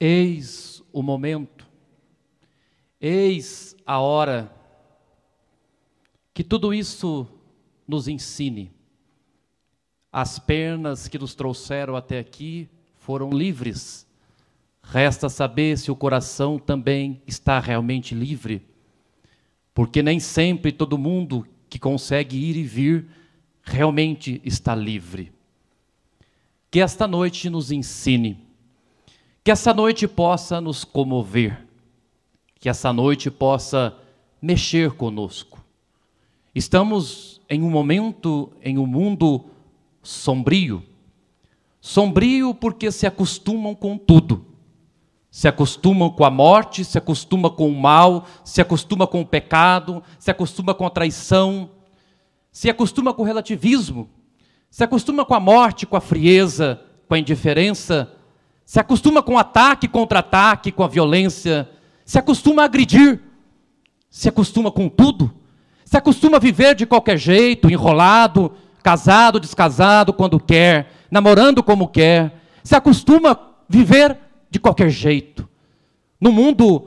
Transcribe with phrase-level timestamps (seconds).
[0.00, 1.68] Eis o momento,
[2.98, 4.50] eis a hora
[6.32, 7.28] que tudo isso
[7.86, 8.72] nos ensine.
[10.10, 14.06] As pernas que nos trouxeram até aqui foram livres.
[14.82, 18.62] Resta saber se o coração também está realmente livre,
[19.74, 23.06] porque nem sempre todo mundo que consegue ir e vir
[23.62, 25.30] realmente está livre.
[26.70, 28.49] Que esta noite nos ensine,
[29.42, 31.66] que essa noite possa nos comover,
[32.58, 33.96] que essa noite possa
[34.40, 35.64] mexer conosco.
[36.54, 39.46] Estamos em um momento, em um mundo
[40.02, 40.82] sombrio.
[41.80, 44.46] Sombrio porque se acostumam com tudo.
[45.30, 50.02] Se acostumam com a morte, se acostuma com o mal, se acostuma com o pecado,
[50.18, 51.70] se acostuma com a traição,
[52.50, 54.10] se acostuma com o relativismo,
[54.68, 58.12] se acostuma com a morte, com a frieza, com a indiferença,
[58.70, 61.68] se acostuma com ataque, contra-ataque, com a violência,
[62.04, 63.20] se acostuma a agredir,
[64.08, 65.34] se acostuma com tudo,
[65.84, 72.32] se acostuma a viver de qualquer jeito, enrolado, casado, descasado, quando quer, namorando como quer,
[72.62, 74.16] se acostuma a viver
[74.48, 75.48] de qualquer jeito.
[76.20, 76.86] No mundo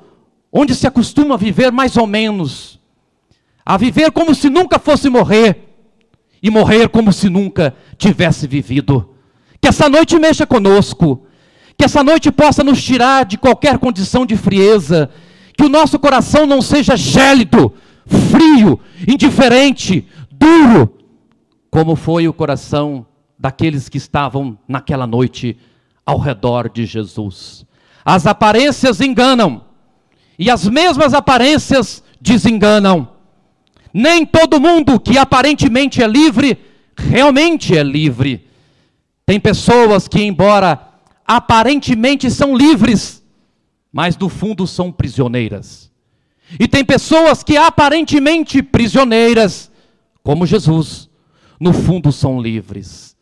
[0.54, 2.80] onde se acostuma a viver mais ou menos,
[3.66, 5.58] a viver como se nunca fosse morrer.
[6.42, 9.16] E morrer como se nunca tivesse vivido.
[9.62, 11.26] Que essa noite mexa conosco,
[11.78, 15.10] que essa noite possa nos tirar de qualquer condição de frieza,
[15.58, 17.74] que o nosso coração não seja gélido,
[18.06, 20.98] frio, indiferente, duro,
[21.70, 23.06] como foi o coração
[23.38, 25.58] daqueles que estavam naquela noite
[26.06, 27.66] ao redor de Jesus.
[28.06, 29.62] As aparências enganam,
[30.38, 33.08] e as mesmas aparências desenganam.
[33.94, 36.58] Nem todo mundo que aparentemente é livre,
[36.98, 38.48] realmente é livre.
[39.26, 40.93] Tem pessoas que, embora
[41.26, 43.24] aparentemente são livres,
[43.92, 45.92] mas no fundo são prisioneiras.
[46.60, 49.72] E tem pessoas que aparentemente prisioneiras,
[50.22, 51.10] como Jesus,
[51.60, 53.16] no fundo são livres.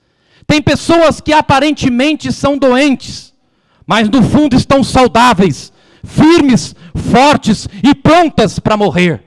[0.48, 3.34] Tem pessoas que aparentemente são doentes,
[3.86, 5.72] mas no fundo estão saudáveis,
[6.04, 9.24] firmes, fortes e prontas para morrer.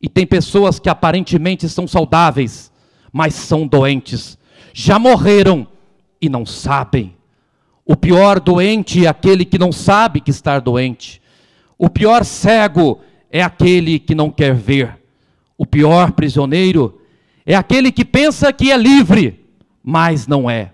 [0.00, 2.70] E tem pessoas que aparentemente são saudáveis,
[3.12, 4.36] mas são doentes,
[4.72, 5.66] já morreram
[6.20, 7.16] e não sabem.
[7.86, 11.20] O pior doente é aquele que não sabe que está doente.
[11.78, 13.00] O pior cego
[13.30, 14.96] é aquele que não quer ver.
[15.58, 17.00] O pior prisioneiro
[17.44, 19.44] é aquele que pensa que é livre,
[19.82, 20.72] mas não é.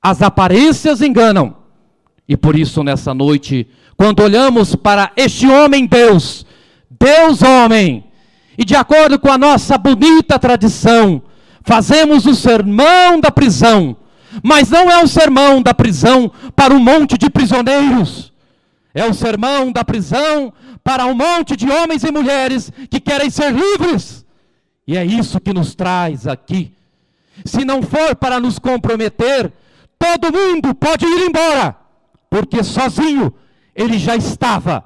[0.00, 1.56] As aparências enganam.
[2.28, 3.66] E por isso, nessa noite,
[3.96, 6.46] quando olhamos para este homem Deus,
[6.88, 8.04] Deus homem,
[8.56, 11.22] e de acordo com a nossa bonita tradição,
[11.62, 13.96] fazemos o sermão da prisão,
[14.42, 18.32] mas não é o sermão da prisão para um monte de prisioneiros,
[18.94, 20.52] é o sermão da prisão
[20.82, 24.24] para um monte de homens e mulheres que querem ser livres,
[24.86, 26.74] e é isso que nos traz aqui
[27.44, 29.52] se não for para nos comprometer,
[29.98, 31.76] todo mundo pode ir embora,
[32.28, 33.32] porque sozinho
[33.74, 34.84] ele já estava.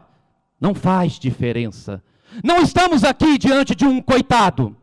[0.60, 2.02] Não faz diferença.
[2.42, 4.76] Não estamos aqui diante de um coitado.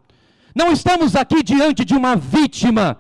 [0.54, 2.98] Não estamos aqui diante de uma vítima.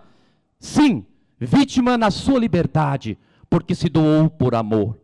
[0.59, 1.05] Sim,
[1.45, 3.17] vítima na sua liberdade,
[3.49, 4.97] porque se doou por amor.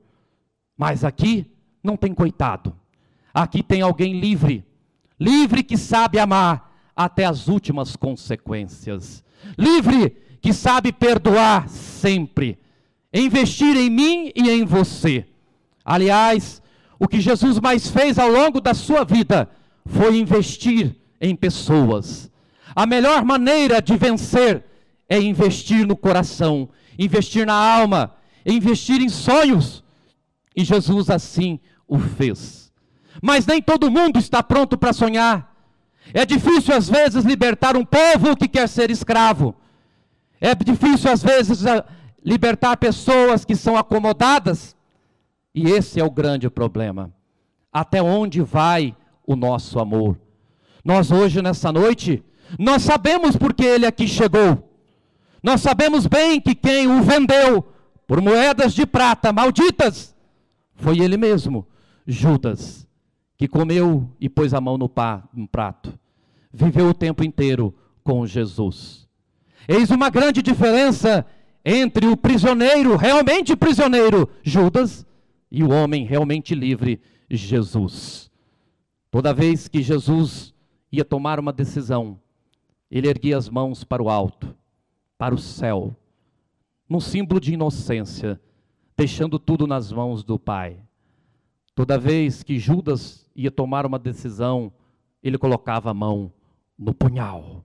[0.78, 1.52] Mas aqui
[1.84, 2.74] não tem coitado.
[3.34, 4.66] Aqui tem alguém livre.
[5.20, 9.26] Livre que sabe amar até as últimas consequências
[9.58, 12.58] livre que sabe perdoar sempre,
[13.14, 15.26] investir em mim e em você.
[15.84, 16.62] Aliás,
[17.00, 19.50] o que Jesus mais fez ao longo da sua vida
[19.86, 22.32] foi investir em pessoas.
[22.76, 24.64] A melhor maneira de vencer
[25.10, 29.84] é investir no coração, investir na alma, investir em sonhos.
[30.56, 32.72] E Jesus assim o fez.
[33.22, 35.56] Mas nem todo mundo está pronto para sonhar.
[36.14, 39.56] É difícil às vezes libertar um povo que quer ser escravo.
[40.40, 41.64] É difícil às vezes
[42.24, 44.76] libertar pessoas que são acomodadas.
[45.54, 47.12] E esse é o grande problema.
[47.72, 48.96] Até onde vai
[49.26, 50.18] o nosso amor?
[50.84, 52.24] Nós hoje nessa noite,
[52.58, 54.67] nós sabemos porque ele aqui chegou.
[55.42, 57.66] Nós sabemos bem que quem o vendeu
[58.06, 60.16] por moedas de prata malditas
[60.76, 61.68] foi ele mesmo,
[62.06, 62.88] Judas
[63.38, 65.98] que comeu e pôs a mão no, pá, no prato,
[66.52, 67.74] viveu o tempo inteiro
[68.04, 69.08] com Jesus.
[69.68, 71.26] Eis uma grande diferença
[71.64, 75.06] entre o prisioneiro, realmente prisioneiro, Judas,
[75.52, 77.00] e o homem realmente livre,
[77.30, 78.32] Jesus.
[79.12, 80.54] Toda vez que Jesus
[80.92, 82.20] ia tomar uma decisão,
[82.90, 84.56] ele erguia as mãos para o alto,
[85.18, 85.96] para o céu,
[86.88, 88.40] num símbolo de inocência,
[88.96, 90.78] deixando tudo nas mãos do Pai.
[91.76, 94.72] Toda vez que Judas ia tomar uma decisão,
[95.22, 96.32] ele colocava a mão
[96.78, 97.64] no punhal.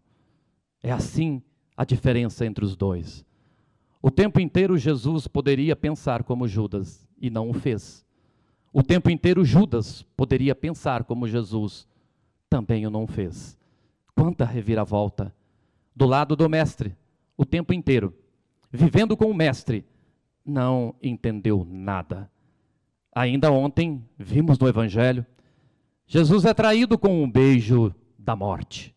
[0.83, 1.43] É assim
[1.77, 3.25] a diferença entre os dois.
[4.01, 8.05] O tempo inteiro Jesus poderia pensar como Judas e não o fez.
[8.73, 11.87] O tempo inteiro Judas poderia pensar como Jesus,
[12.51, 13.57] também o não fez.
[14.15, 15.33] Quanta reviravolta!
[15.95, 16.97] Do lado do mestre,
[17.43, 18.15] o tempo inteiro,
[18.71, 19.85] vivendo com o mestre,
[20.45, 22.31] não entendeu nada.
[23.15, 25.27] Ainda ontem vimos no Evangelho,
[26.07, 28.95] Jesus é traído com um beijo da morte,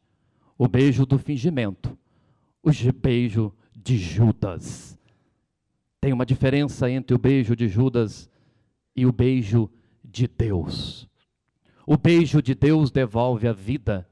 [0.57, 1.97] o beijo do fingimento,
[2.63, 4.97] o beijo de Judas.
[5.99, 8.29] Tem uma diferença entre o beijo de Judas
[8.95, 9.69] e o beijo
[10.03, 11.07] de Deus.
[11.85, 14.09] O beijo de Deus devolve a vida,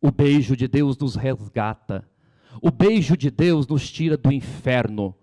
[0.00, 2.08] o beijo de Deus nos resgata,
[2.60, 5.14] o beijo de Deus nos tira do inferno,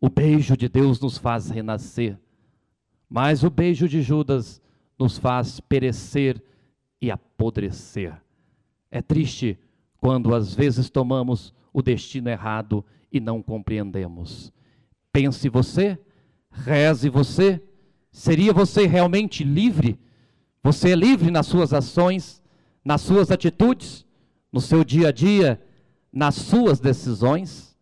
[0.00, 2.18] o beijo de Deus nos faz renascer.
[3.08, 4.60] Mas o beijo de Judas
[4.98, 6.42] nos faz perecer
[7.00, 8.20] e apodrecer.
[8.90, 9.58] É triste
[9.98, 14.52] quando às vezes tomamos o destino errado e não compreendemos.
[15.12, 15.98] Pense você,
[16.50, 17.62] reze você,
[18.10, 19.98] seria você realmente livre?
[20.62, 22.42] Você é livre nas suas ações,
[22.84, 24.06] nas suas atitudes,
[24.52, 25.60] no seu dia a dia,
[26.16, 27.76] nas suas decisões?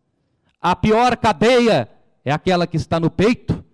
[0.61, 1.89] A pior cadeia
[2.25, 3.65] é aquela que está no peito,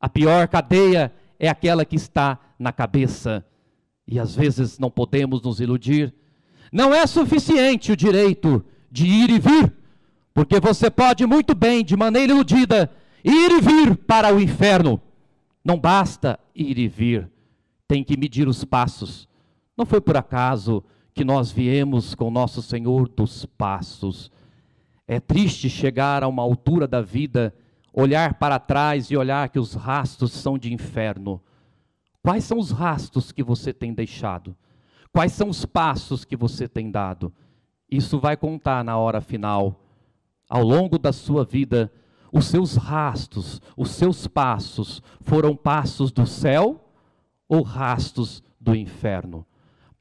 [0.00, 3.46] a pior cadeia é aquela que está na cabeça.
[4.08, 6.12] E às vezes não podemos nos iludir.
[6.72, 9.72] Não é suficiente o direito de ir e vir,
[10.34, 12.90] porque você pode muito bem, de maneira iludida,
[13.22, 15.00] ir e vir para o inferno.
[15.64, 17.30] Não basta ir e vir,
[17.86, 19.28] tem que medir os passos.
[19.76, 20.82] Não foi por acaso
[21.14, 24.30] que nós viemos com nosso Senhor dos passos.
[25.06, 27.54] É triste chegar a uma altura da vida
[27.92, 31.40] olhar para trás e olhar que os rastros são de inferno.
[32.22, 34.56] Quais são os rastros que você tem deixado?
[35.12, 37.32] Quais são os passos que você tem dado?
[37.90, 39.80] Isso vai contar na hora final.
[40.48, 41.92] Ao longo da sua vida,
[42.32, 46.92] os seus rastros, os seus passos foram passos do céu
[47.48, 49.44] ou rastros do inferno?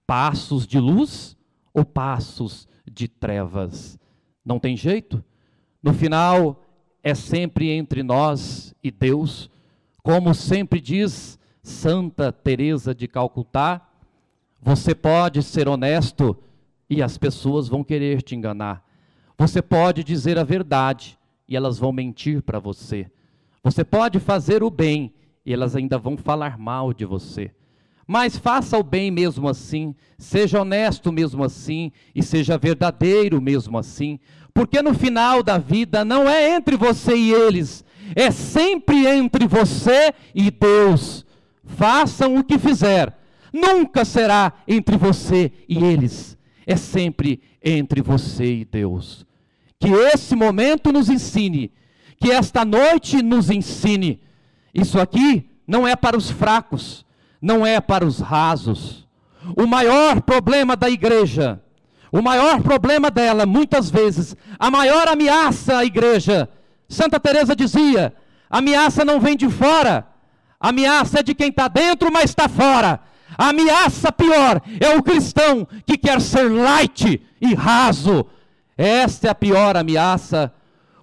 [0.10, 1.38] Passos de luz
[1.72, 4.00] ou passos de trevas?
[4.44, 5.24] Não tem jeito?
[5.84, 6.66] No final,
[7.04, 9.52] é sempre entre nós e Deus,
[10.02, 13.88] como sempre diz Santa Teresa de Calcutá,
[14.60, 16.36] você pode ser honesto
[16.90, 18.84] e as pessoas vão querer te enganar.
[19.38, 23.12] Você pode dizer a verdade e elas vão mentir para você.
[23.62, 25.14] Você pode fazer o bem
[25.46, 27.52] e elas ainda vão falar mal de você.
[28.12, 34.20] Mas faça o bem mesmo assim, seja honesto mesmo assim e seja verdadeiro mesmo assim,
[34.52, 37.86] porque no final da vida não é entre você e eles,
[38.16, 41.24] é sempre entre você e Deus.
[41.64, 43.16] Façam o que fizer,
[43.54, 46.36] nunca será entre você e eles,
[46.66, 49.24] é sempre entre você e Deus.
[49.80, 51.72] Que esse momento nos ensine,
[52.20, 54.20] que esta noite nos ensine.
[54.74, 57.06] Isso aqui não é para os fracos,
[57.42, 59.08] não é para os rasos.
[59.56, 61.62] O maior problema da igreja
[62.12, 66.50] o maior problema dela, muitas vezes, a maior ameaça à igreja,
[66.88, 68.14] Santa Teresa dizia:
[68.50, 70.08] a ameaça não vem de fora,
[70.60, 73.00] a ameaça é de quem está dentro, mas está fora.
[73.38, 78.26] A ameaça pior é o cristão que quer ser light e raso.
[78.76, 80.52] Esta é a pior ameaça.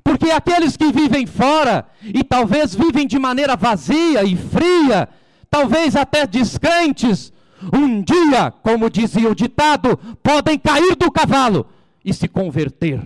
[0.03, 5.09] Porque aqueles que vivem fora e talvez vivem de maneira vazia e fria,
[5.57, 7.33] talvez até descrentes,
[7.73, 11.67] um dia, como dizia o ditado, podem cair do cavalo
[12.05, 13.01] e se converter.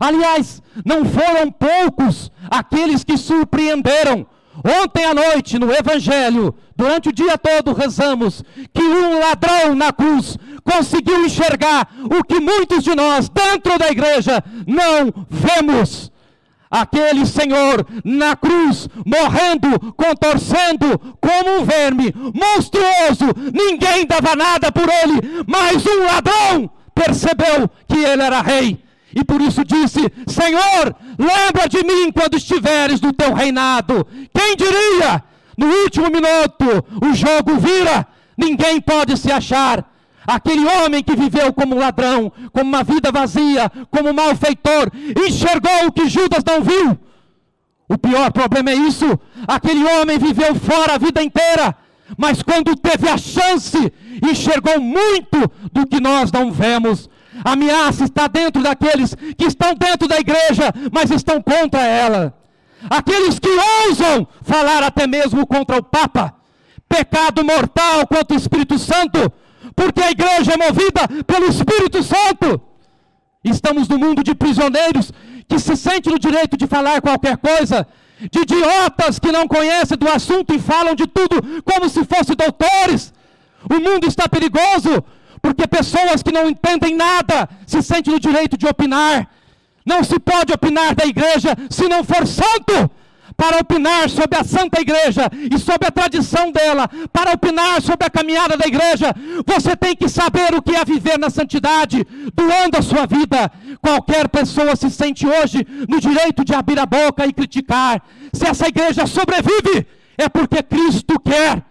[0.00, 4.26] Aliás, não foram poucos aqueles que surpreenderam.
[4.82, 8.42] Ontem à noite, no Evangelho, durante o dia todo rezamos
[8.74, 14.42] que um ladrão na cruz conseguiu enxergar o que muitos de nós, dentro da igreja,
[14.66, 16.11] não vemos
[16.72, 25.44] aquele Senhor na cruz, morrendo, contorcendo como um verme monstruoso, ninguém dava nada por ele,
[25.46, 28.82] mas um ladrão percebeu que ele era rei.
[29.14, 34.06] E por isso disse: Senhor, lembra de mim quando estiveres no teu reinado.
[34.34, 35.22] Quem diria?
[35.58, 38.06] No último minuto, o jogo vira,
[38.38, 39.91] ninguém pode se achar.
[40.26, 44.90] Aquele homem que viveu como ladrão, como uma vida vazia, como malfeitor,
[45.26, 46.98] enxergou o que Judas não viu.
[47.88, 49.06] O pior problema é isso.
[49.46, 51.76] Aquele homem viveu fora a vida inteira,
[52.16, 57.10] mas quando teve a chance, enxergou muito do que nós não vemos.
[57.44, 62.34] A ameaça está dentro daqueles que estão dentro da igreja, mas estão contra ela.
[62.90, 63.48] aqueles que
[63.86, 66.34] ousam falar até mesmo contra o Papa,
[66.88, 69.32] pecado mortal contra o Espírito Santo,
[69.82, 72.60] porque a igreja é movida pelo Espírito Santo.
[73.42, 75.12] Estamos no mundo de prisioneiros
[75.48, 77.84] que se sente no direito de falar qualquer coisa,
[78.30, 83.12] de idiotas que não conhecem do assunto e falam de tudo como se fossem doutores.
[83.68, 85.02] O mundo está perigoso,
[85.40, 89.28] porque pessoas que não entendem nada se sentem no direito de opinar.
[89.84, 92.88] Não se pode opinar da igreja se não for santo.
[93.42, 98.10] Para opinar sobre a Santa Igreja e sobre a tradição dela, para opinar sobre a
[98.10, 99.12] caminhada da igreja,
[99.44, 103.50] você tem que saber o que é viver na santidade, doando a sua vida.
[103.80, 108.00] Qualquer pessoa se sente hoje no direito de abrir a boca e criticar.
[108.32, 111.64] Se essa igreja sobrevive, é porque Cristo quer.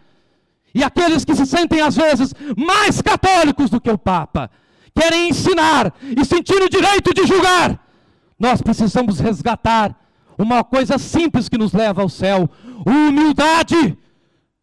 [0.75, 4.51] E aqueles que se sentem, às vezes, mais católicos do que o Papa,
[4.94, 7.80] querem ensinar e sentir o direito de julgar.
[8.38, 10.00] Nós precisamos resgatar
[10.43, 12.50] uma coisa simples que nos leva ao céu:
[12.86, 13.98] humildade.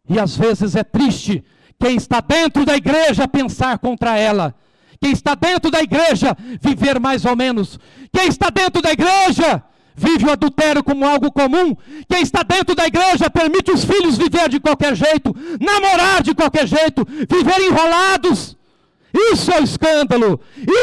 [0.09, 1.43] E às vezes é triste
[1.79, 4.53] quem está dentro da igreja pensar contra ela.
[5.01, 7.79] Quem está dentro da igreja viver mais ou menos.
[8.11, 9.63] Quem está dentro da igreja
[9.95, 11.75] vive o adultério como algo comum.
[12.09, 16.67] Quem está dentro da igreja permite os filhos viver de qualquer jeito, namorar de qualquer
[16.67, 18.57] jeito, viver enrolados.
[19.13, 20.39] Isso é o escândalo,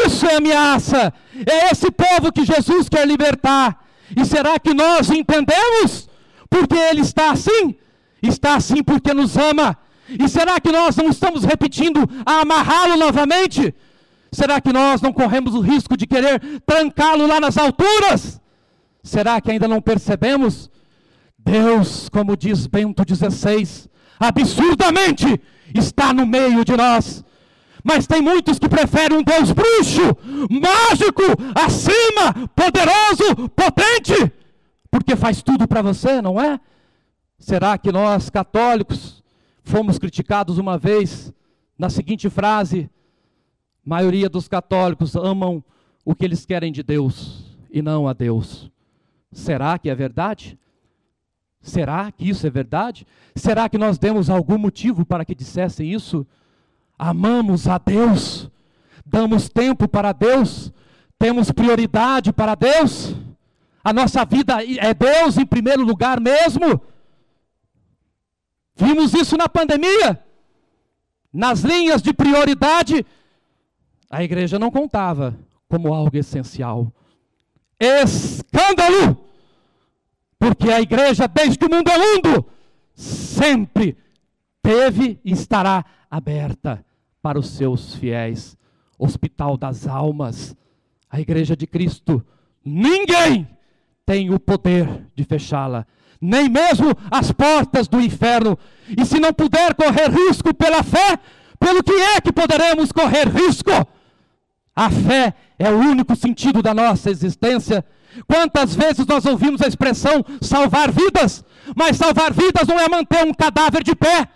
[0.07, 1.13] isso é ameaça.
[1.47, 3.86] É esse povo que Jesus quer libertar.
[4.15, 6.09] E será que nós entendemos?
[6.51, 7.75] Porque Ele está assim?
[8.23, 9.77] Está assim porque nos ama.
[10.09, 13.75] E será que nós não estamos repetindo a amarrá-lo novamente?
[14.31, 18.41] Será que nós não corremos o risco de querer trancá-lo lá nas alturas?
[19.03, 20.71] Será que ainda não percebemos?
[21.39, 25.41] Deus, como diz Bento XVI, absurdamente
[25.75, 27.25] está no meio de nós.
[27.87, 30.03] Mas tem muitos que preferem um Deus bruxo,
[30.51, 31.23] mágico,
[31.55, 34.33] acima, poderoso, potente,
[34.91, 36.59] porque faz tudo para você, não é?
[37.39, 39.23] Será que nós, católicos,
[39.63, 41.33] fomos criticados uma vez
[41.79, 42.91] na seguinte frase:
[43.87, 45.63] a maioria dos católicos amam
[46.05, 48.69] o que eles querem de Deus e não a Deus.
[49.31, 50.59] Será que é verdade?
[51.61, 53.07] Será que isso é verdade?
[53.37, 56.27] Será que nós demos algum motivo para que dissessem isso?
[56.99, 58.51] Amamos a Deus,
[59.05, 60.73] damos tempo para Deus,
[61.19, 63.15] temos prioridade para Deus,
[63.87, 66.83] a nossa vida é Deus em primeiro lugar mesmo.
[68.75, 70.21] Vimos isso na pandemia.
[71.33, 73.07] Nas linhas de prioridade,
[74.11, 75.39] a igreja não contava
[75.69, 76.93] como algo essencial.
[77.79, 79.25] Escândalo!
[80.37, 82.45] Porque a igreja, desde que o mundo é mundo,
[82.93, 83.97] sempre
[84.61, 86.85] teve e estará aberta
[87.27, 88.57] para os seus fiéis.
[88.97, 90.55] Hospital das almas,
[91.11, 92.25] a igreja de Cristo,
[92.65, 93.49] ninguém
[94.07, 95.85] tem o poder de fechá-la,
[96.21, 98.57] nem mesmo as portas do inferno.
[98.97, 101.19] E se não puder correr risco pela fé,
[101.59, 103.73] pelo que é que poderemos correr risco?
[104.77, 107.85] A fé é o único sentido da nossa existência.
[108.29, 113.35] Quantas vezes nós ouvimos a expressão salvar vidas, mas salvar vidas não é manter um
[113.35, 114.29] cadáver de pé,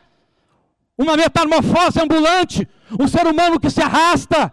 [1.01, 4.53] uma metamorfose ambulante, um ser humano que se arrasta.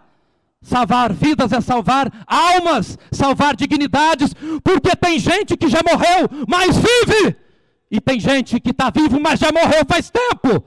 [0.62, 7.36] Salvar vidas é salvar almas, salvar dignidades, porque tem gente que já morreu, mas vive,
[7.92, 10.64] e tem gente que está vivo, mas já morreu faz tempo,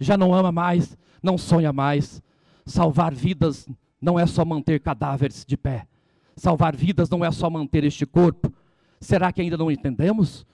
[0.00, 2.22] já não ama mais, não sonha mais.
[2.66, 3.68] Salvar vidas
[4.00, 5.86] não é só manter cadáveres de pé.
[6.36, 8.52] Salvar vidas não é só manter este corpo.
[9.00, 10.46] Será que ainda não entendemos?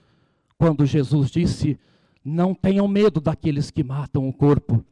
[0.57, 1.79] Quando Jesus disse:
[2.25, 4.85] Não tenham medo daqueles que matam o corpo,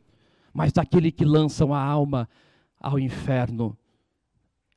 [0.52, 2.28] mas daquele que lançam a alma
[2.78, 3.76] ao inferno.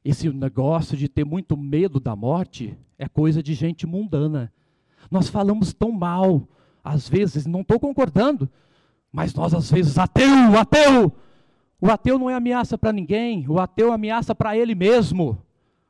[0.03, 4.53] Esse negócio de ter muito medo da morte é coisa de gente mundana.
[5.11, 6.47] Nós falamos tão mal,
[6.83, 8.49] às vezes, não estou concordando,
[9.11, 11.11] mas nós às vezes, ateu, ateu,
[11.81, 15.37] o ateu não é ameaça para ninguém, o ateu é ameaça para ele mesmo.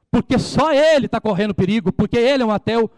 [0.09, 2.89] Porque só ele está correndo perigo, porque ele é um ateu.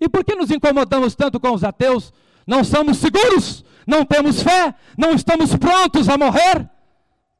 [0.00, 2.12] E por que nos incomodamos tanto com os ateus?
[2.46, 6.70] Não somos seguros, não temos fé, não estamos prontos a morrer.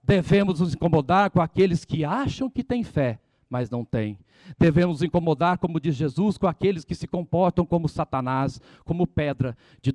[0.03, 4.19] Devemos nos incomodar com aqueles que acham que têm fé, mas não têm.
[4.59, 9.57] Devemos nos incomodar, como diz Jesus, com aqueles que se comportam como Satanás, como pedra
[9.83, 9.93] de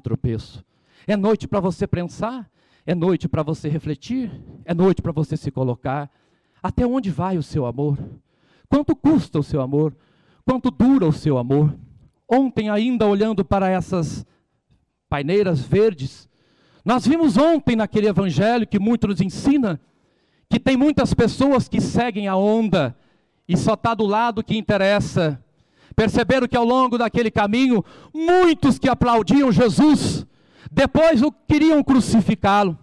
[0.00, 0.64] tropeço.
[1.06, 2.50] É noite para você pensar,
[2.86, 4.30] é noite para você refletir,
[4.64, 6.10] é noite para você se colocar.
[6.62, 7.98] Até onde vai o seu amor?
[8.68, 9.94] Quanto custa o seu amor?
[10.44, 11.74] Quanto dura o seu amor?
[12.26, 14.24] Ontem, ainda olhando para essas
[15.12, 16.26] paineiras verdes,
[16.82, 19.78] nós vimos ontem naquele evangelho que muito nos ensina
[20.48, 22.96] que tem muitas pessoas que seguem a onda
[23.46, 25.38] e só está do lado que interessa.
[25.94, 30.26] Perceberam que ao longo daquele caminho, muitos que aplaudiam Jesus,
[30.70, 32.78] depois o queriam crucificá-lo.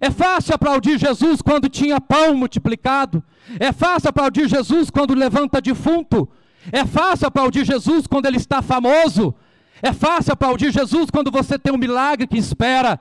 [0.00, 3.20] É fácil aplaudir Jesus quando tinha pão multiplicado.
[3.58, 6.28] É fácil aplaudir Jesus quando levanta defunto.
[6.70, 9.34] É fácil aplaudir Jesus quando ele está famoso.
[9.82, 13.00] É fácil aplaudir Jesus quando você tem um milagre que espera.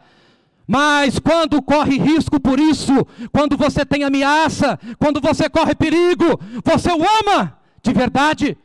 [0.68, 6.90] Mas quando corre risco por isso, quando você tem ameaça, quando você corre perigo, você
[6.92, 8.58] o ama de verdade?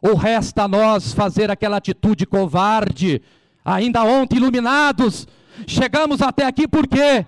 [0.00, 3.20] Ou resta a nós fazer aquela atitude covarde,
[3.62, 5.28] ainda ontem iluminados,
[5.66, 7.26] chegamos até aqui por quê?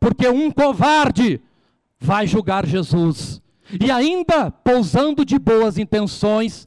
[0.00, 1.40] Porque um covarde
[2.00, 3.42] vai julgar Jesus.
[3.78, 6.66] E ainda pousando de boas intenções,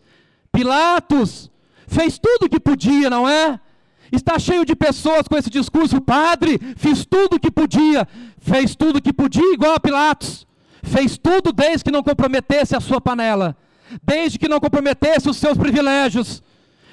[0.51, 1.51] Pilatos
[1.87, 3.59] fez tudo o que podia, não é?
[4.11, 8.07] Está cheio de pessoas com esse discurso, padre, fiz tudo o que podia,
[8.39, 10.47] fez tudo o que podia, igual a Pilatos,
[10.83, 13.55] fez tudo desde que não comprometesse a sua panela,
[14.03, 16.41] desde que não comprometesse os seus privilégios,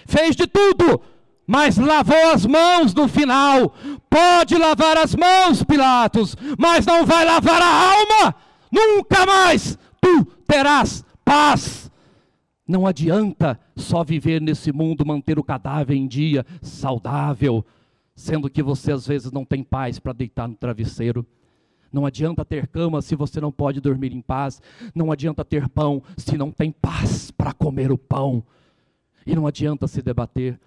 [0.06, 1.00] fez de tudo,
[1.46, 3.74] mas lavou as mãos no final.
[4.08, 8.34] Pode lavar as mãos, Pilatos, mas não vai lavar a alma,
[8.72, 11.83] nunca mais tu terás paz.
[12.66, 17.64] Não adianta só viver nesse mundo, manter o cadáver em dia, saudável,
[18.14, 21.26] sendo que você às vezes não tem paz para deitar no travesseiro.
[21.92, 24.60] Não adianta ter cama se você não pode dormir em paz.
[24.94, 28.42] Não adianta ter pão se não tem paz para comer o pão.
[29.24, 30.58] E não adianta se debater.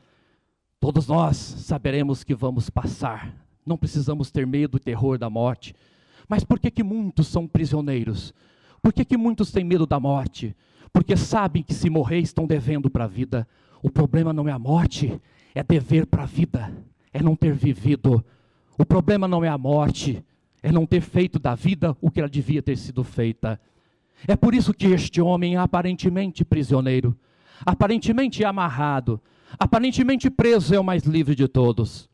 [0.79, 3.35] Todos nós saberemos que vamos passar.
[3.65, 5.75] Não precisamos ter medo e terror da morte.
[6.29, 8.33] Mas por que, que muitos são prisioneiros?
[8.81, 10.55] Por que, que muitos têm medo da morte?
[10.97, 13.47] Porque sabem que se morrer estão devendo para a vida.
[13.83, 15.21] O problema não é a morte,
[15.53, 16.75] é dever para a vida,
[17.13, 18.25] é não ter vivido.
[18.79, 20.25] O problema não é a morte,
[20.63, 23.61] é não ter feito da vida o que ela devia ter sido feita.
[24.27, 27.15] É por isso que este homem é aparentemente prisioneiro,
[27.63, 29.21] aparentemente amarrado,
[29.59, 32.09] aparentemente preso é o mais livre de todos.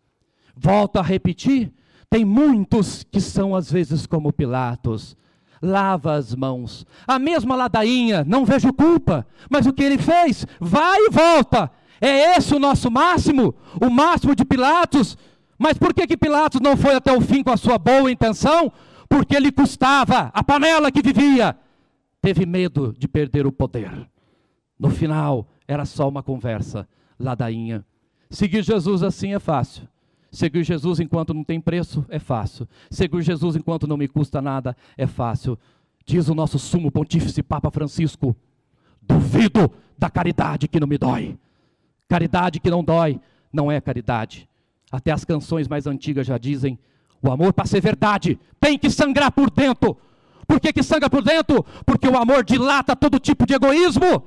[0.58, 1.72] Volto a repetir,
[2.10, 5.16] tem muitos que são às vezes como Pilatos,
[5.64, 6.86] lava as mãos.
[7.08, 10.46] A mesma ladainha, não vejo culpa, mas o que ele fez?
[10.60, 11.72] Vai e volta.
[12.02, 15.18] É esse o nosso máximo, o máximo de Pilatos.
[15.58, 18.72] Mas por que, que Pilatos não foi até o fim com a sua boa intenção?
[19.08, 21.56] Porque lhe custava a panela que vivia.
[22.22, 24.10] Teve medo de perder o poder.
[24.78, 27.86] No final, era só uma conversa, ladainha.
[28.30, 29.88] Seguir Jesus assim é fácil.
[30.34, 32.68] Seguir Jesus enquanto não tem preço é fácil.
[32.90, 35.60] Seguir Jesus enquanto não me custa nada é fácil.
[36.04, 38.36] Diz o nosso sumo pontífice Papa Francisco:
[39.00, 41.38] duvido da caridade que não me dói.
[42.10, 43.22] Caridade que não dói
[43.54, 44.50] não é caridade.
[44.92, 46.80] Até as canções mais antigas já dizem:
[47.22, 49.96] o amor para ser verdade tem que sangrar por dentro.
[50.48, 51.64] Por que, que sangra por dentro?
[51.86, 54.24] Porque o amor dilata todo tipo de egoísmo.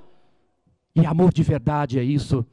[0.94, 2.46] E amor de verdade é isso.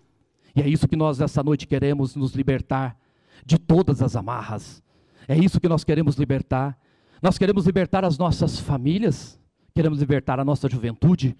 [0.55, 2.97] E é isso que nós essa noite queremos nos libertar
[3.45, 4.82] de todas as amarras.
[5.27, 6.77] É isso que nós queremos libertar.
[7.21, 9.39] Nós queremos libertar as nossas famílias,
[9.73, 11.36] queremos libertar a nossa juventude,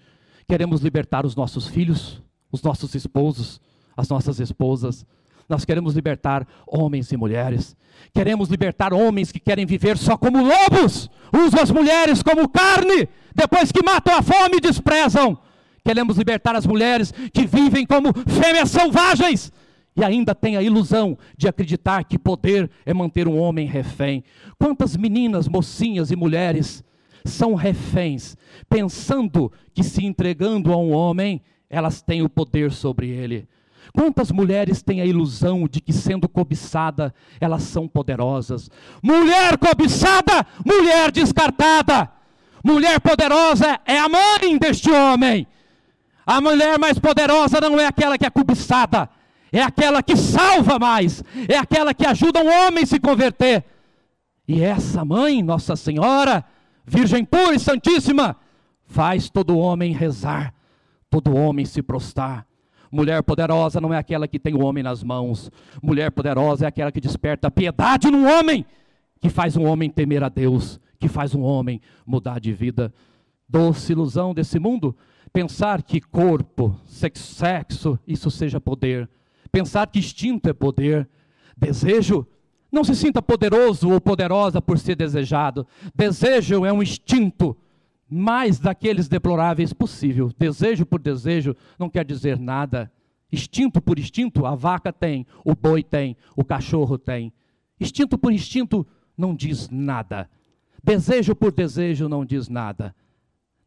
[0.48, 3.60] queremos libertar os nossos filhos, os nossos esposos,
[3.96, 5.04] as nossas esposas.
[5.48, 7.76] Nós queremos libertar homens e mulheres.
[8.12, 13.70] Queremos libertar homens que querem viver só como lobos, usam as mulheres como carne, depois
[13.70, 15.38] que matam a fome desprezam.
[15.84, 19.52] Queremos libertar as mulheres que vivem como fêmeas selvagens,
[19.96, 24.24] e ainda tem a ilusão de acreditar que poder é manter um homem refém.
[24.58, 26.82] Quantas meninas, mocinhas e mulheres
[27.24, 28.36] são reféns,
[28.68, 33.48] pensando que se entregando a um homem, elas têm o poder sobre ele.
[33.92, 38.70] Quantas mulheres têm a ilusão de que, sendo cobiçada, elas são poderosas?
[39.02, 42.10] Mulher cobiçada, mulher descartada.
[42.64, 45.46] Mulher poderosa é a mãe deste homem.
[46.26, 49.08] A mulher mais poderosa não é aquela que é cobiçada,
[49.54, 53.64] é aquela que salva mais, é aquela que ajuda um homem a se converter.
[54.48, 56.44] E essa mãe, Nossa Senhora,
[56.84, 58.36] Virgem pura e santíssima,
[58.84, 60.52] faz todo homem rezar,
[61.08, 62.44] todo homem se prostrar.
[62.90, 65.50] Mulher poderosa não é aquela que tem o homem nas mãos.
[65.80, 68.66] Mulher poderosa é aquela que desperta piedade no homem,
[69.20, 72.92] que faz um homem temer a Deus, que faz um homem mudar de vida.
[73.48, 74.96] Doce ilusão desse mundo,
[75.32, 79.08] pensar que corpo, sexo, isso seja poder
[79.54, 81.08] pensar que instinto é poder,
[81.56, 82.26] desejo.
[82.72, 85.64] Não se sinta poderoso ou poderosa por ser desejado.
[85.94, 87.56] Desejo é um instinto
[88.10, 90.32] mais daqueles deploráveis possível.
[90.36, 92.90] Desejo por desejo não quer dizer nada.
[93.30, 97.32] Instinto por instinto, a vaca tem, o boi tem, o cachorro tem.
[97.80, 98.84] Instinto por instinto
[99.16, 100.28] não diz nada.
[100.82, 102.92] Desejo por desejo não diz nada.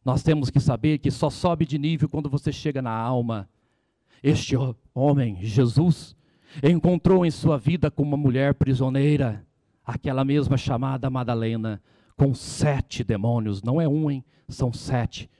[0.04, 3.48] Nós temos que saber que só sobe de nível quando você chega na alma.
[4.22, 4.54] Este
[4.94, 6.16] homem, Jesus,
[6.62, 9.44] encontrou em sua vida com uma mulher prisioneira,
[9.84, 11.80] aquela mesma chamada Madalena,
[12.16, 14.24] com sete demônios, não é um, hein?
[14.48, 15.30] São sete.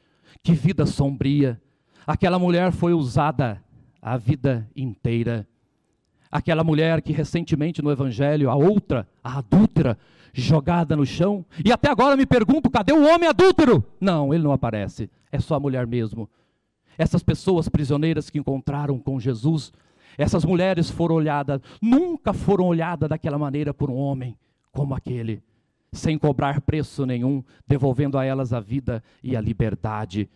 [0.43, 1.61] Que vida sombria.
[2.07, 3.63] Aquela mulher foi usada
[4.01, 5.47] a vida inteira.
[6.31, 9.99] Aquela mulher que recentemente no Evangelho, a outra, a adúltera,
[10.33, 11.45] jogada no chão.
[11.65, 13.85] E até agora me pergunto: cadê o homem adúltero?
[14.01, 15.11] Não, ele não aparece.
[15.33, 16.29] É só a mulher mesmo.
[16.99, 19.73] Essas pessoas prisioneiras que encontraram com Jesus,
[20.19, 24.37] essas mulheres foram olhadas, nunca foram olhadas daquela maneira por um homem
[24.73, 25.43] como aquele,
[25.93, 30.29] sem cobrar preço nenhum, devolvendo a elas a vida e a liberdade.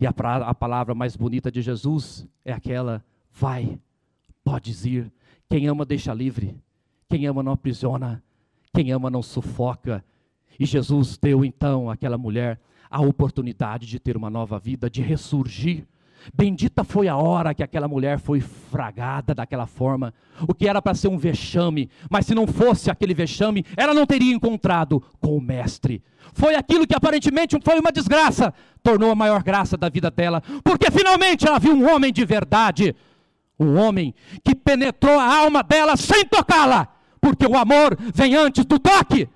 [0.00, 3.78] E a, a palavra mais bonita de Jesus é aquela: vai,
[4.44, 5.10] podes ir.
[5.48, 6.56] Quem ama deixa livre,
[7.08, 8.22] quem ama não aprisiona.
[8.74, 10.04] Quem ama não sufoca.
[10.58, 12.58] E Jesus deu então àquela mulher
[12.90, 15.86] a oportunidade de ter uma nova vida, de ressurgir.
[16.34, 20.14] Bendita foi a hora que aquela mulher foi fragada daquela forma,
[20.48, 24.06] o que era para ser um vexame, mas se não fosse aquele vexame, ela não
[24.06, 26.02] teria encontrado com o Mestre.
[26.32, 30.90] Foi aquilo que aparentemente foi uma desgraça, tornou a maior graça da vida dela, porque
[30.90, 32.94] finalmente ela viu um homem de verdade,
[33.58, 36.88] um homem que penetrou a alma dela sem tocá-la,
[37.20, 39.28] porque o amor vem antes do toque.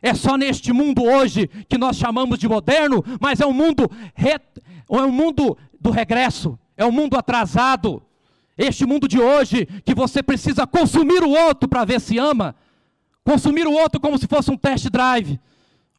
[0.00, 4.30] É só neste mundo hoje que nós chamamos de moderno, mas é um mundo re...
[4.30, 8.02] é um mundo do regresso, é um mundo atrasado.
[8.56, 12.56] Este mundo de hoje que você precisa consumir o outro para ver se ama,
[13.24, 15.38] consumir o outro como se fosse um test drive.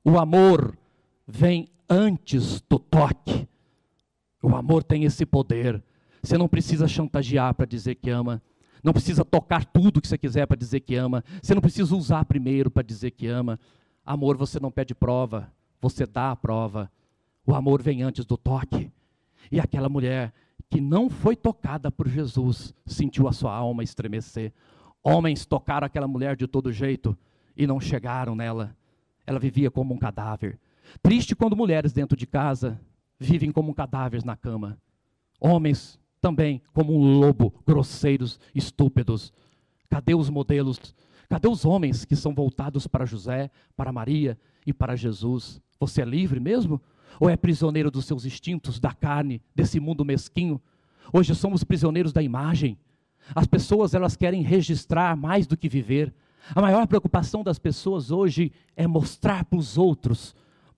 [0.03, 0.77] O amor
[1.27, 3.47] vem antes do toque.
[4.41, 5.81] O amor tem esse poder.
[6.21, 8.41] Você não precisa chantagear para dizer que ama.
[8.83, 11.23] Não precisa tocar tudo que você quiser para dizer que ama.
[11.41, 13.59] Você não precisa usar primeiro para dizer que ama.
[14.05, 16.91] Amor, você não pede prova, você dá a prova.
[17.45, 18.91] O amor vem antes do toque.
[19.51, 20.33] E aquela mulher
[20.69, 24.53] que não foi tocada por Jesus sentiu a sua alma estremecer.
[25.03, 27.17] Homens tocaram aquela mulher de todo jeito
[27.57, 28.75] e não chegaram nela.
[29.25, 30.59] Ela vivia como um cadáver.
[31.01, 32.79] Triste quando mulheres dentro de casa
[33.19, 34.77] vivem como um cadáver na cama.
[35.39, 39.33] Homens também como um lobo, grosseiros, estúpidos.
[39.89, 40.79] Cadê os modelos?
[41.27, 45.61] Cadê os homens que são voltados para José, para Maria e para Jesus?
[45.79, 46.81] Você é livre mesmo?
[47.19, 50.61] Ou é prisioneiro dos seus instintos, da carne, desse mundo mesquinho?
[51.13, 52.77] Hoje somos prisioneiros da imagem.
[53.33, 56.13] As pessoas elas querem registrar mais do que viver.
[56.55, 60.35] A maior preocupação das pessoas hoje é mostrar para os outros,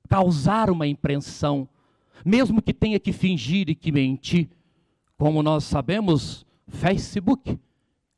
[0.10, 1.68] causar uma impressão,
[2.26, 4.50] mesmo que tenha que fingir e que mentir.
[5.18, 7.58] Como nós sabemos, Facebook,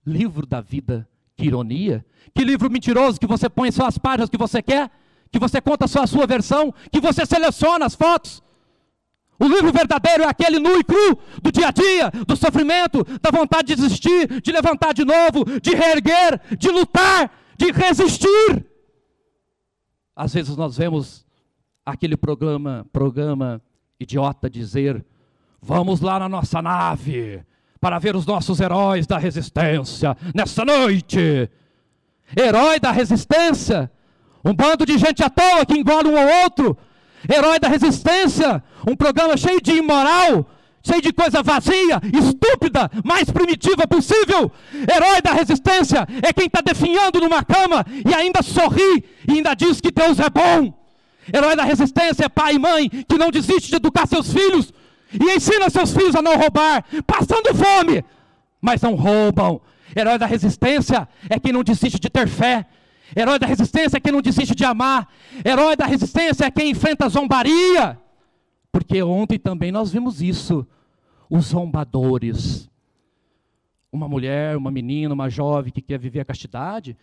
[0.05, 2.05] livro da vida, que ironia.
[2.33, 4.89] Que livro mentiroso que você põe só as páginas que você quer,
[5.33, 8.43] que você conta só a sua versão, que você seleciona as fotos.
[9.39, 13.31] O livro verdadeiro é aquele nu e cru do dia a dia, do sofrimento, da
[13.31, 18.63] vontade de desistir, de levantar de novo, de reerguer, de lutar, de resistir.
[20.15, 21.25] Às vezes nós vemos
[21.83, 23.59] aquele programa, programa
[23.99, 25.03] idiota dizer
[25.65, 27.41] Vamos lá na nossa nave
[27.79, 31.49] para ver os nossos heróis da resistência nessa noite.
[32.37, 33.89] Herói da resistência,
[34.43, 36.77] um bando de gente à toa que engole um ao outro.
[37.31, 40.45] Herói da resistência, um programa cheio de imoral,
[40.83, 44.51] cheio de coisa vazia, estúpida, mais primitiva possível.
[44.73, 49.79] Herói da resistência é quem está definhando numa cama e ainda sorri e ainda diz
[49.79, 50.73] que Deus é bom.
[51.33, 54.73] Herói da resistência é pai e mãe que não desiste de educar seus filhos
[55.13, 58.03] e ensina seus filhos a não roubar, passando fome,
[58.61, 59.61] mas não roubam.
[59.95, 62.65] Herói da resistência é quem não desiste de ter fé.
[63.15, 65.07] Herói da resistência é quem não desiste de amar.
[65.45, 67.99] Herói da resistência é quem enfrenta a zombaria.
[68.71, 70.65] Porque ontem também nós vimos isso.
[71.29, 72.69] Os zombadores.
[73.91, 76.97] Uma mulher, uma menina, uma jovem que quer viver a castidade,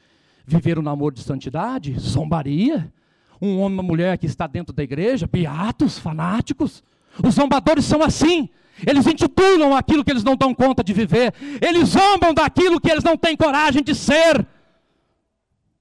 [0.44, 2.92] viver o namoro de santidade, zombaria.
[3.40, 6.82] Um homem, uma mulher que está dentro da igreja, beatos, fanáticos.
[7.24, 8.48] Os zombadores são assim.
[8.86, 11.32] Eles intitulam aquilo que eles não dão conta de viver.
[11.60, 14.46] Eles zombam daquilo que eles não têm coragem de ser.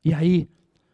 [0.03, 0.49] E aí,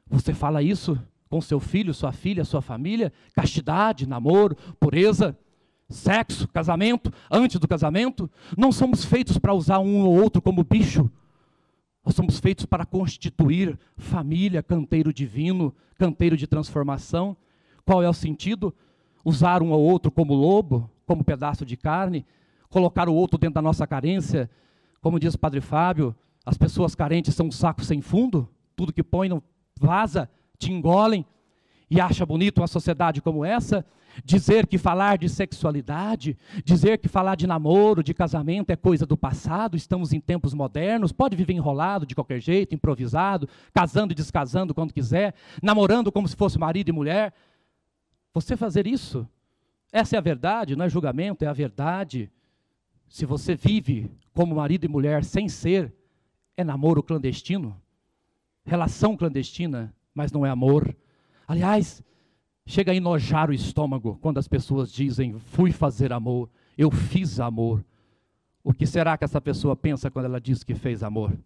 [0.07, 3.11] você fala isso com seu filho, sua filha, sua família?
[3.33, 5.37] Castidade, namoro, pureza,
[5.89, 8.29] sexo, casamento, antes do casamento?
[8.57, 11.09] Não somos feitos para usar um ou outro como bicho.
[12.05, 17.35] Nós somos feitos para constituir família, canteiro divino, canteiro de transformação.
[17.83, 18.73] Qual é o sentido?
[19.25, 22.23] usar um ou outro como lobo, como pedaço de carne,
[22.69, 24.49] colocar o outro dentro da nossa carência.
[25.01, 26.15] Como diz o Padre Fábio,
[26.45, 29.41] as pessoas carentes são um saco sem fundo, tudo que põe não
[29.79, 31.25] vaza, te engolem.
[31.89, 33.85] e acha bonito uma sociedade como essa?
[34.23, 39.15] Dizer que falar de sexualidade, dizer que falar de namoro, de casamento é coisa do
[39.15, 44.73] passado, estamos em tempos modernos, pode viver enrolado de qualquer jeito, improvisado, casando e descasando
[44.73, 47.33] quando quiser, namorando como se fosse marido e mulher.
[48.33, 49.27] Você fazer isso,
[49.91, 52.31] essa é a verdade, não é julgamento, é a verdade.
[53.07, 55.93] Se você vive como marido e mulher sem ser,
[56.57, 57.79] é namoro clandestino,
[58.65, 60.95] relação clandestina, mas não é amor.
[61.47, 62.04] Aliás,
[62.65, 67.84] chega a enojar o estômago quando as pessoas dizem: fui fazer amor, eu fiz amor.
[68.63, 71.38] O que será que essa pessoa pensa quando ela diz que fez amor?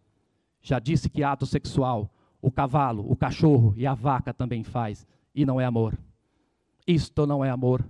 [0.62, 2.10] Já disse que ato sexual
[2.42, 5.06] o cavalo, o cachorro e a vaca também faz,
[5.36, 5.98] e não é amor.
[6.88, 7.86] Isto não é amor.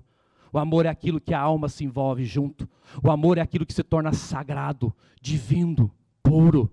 [0.51, 2.67] O amor é aquilo que a alma se envolve junto.
[3.03, 5.91] O amor é aquilo que se torna sagrado, divino,
[6.23, 6.71] puro.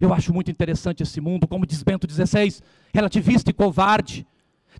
[0.00, 2.60] Eu acho muito interessante esse mundo, como diz Bento XVI,
[2.92, 4.26] relativista e covarde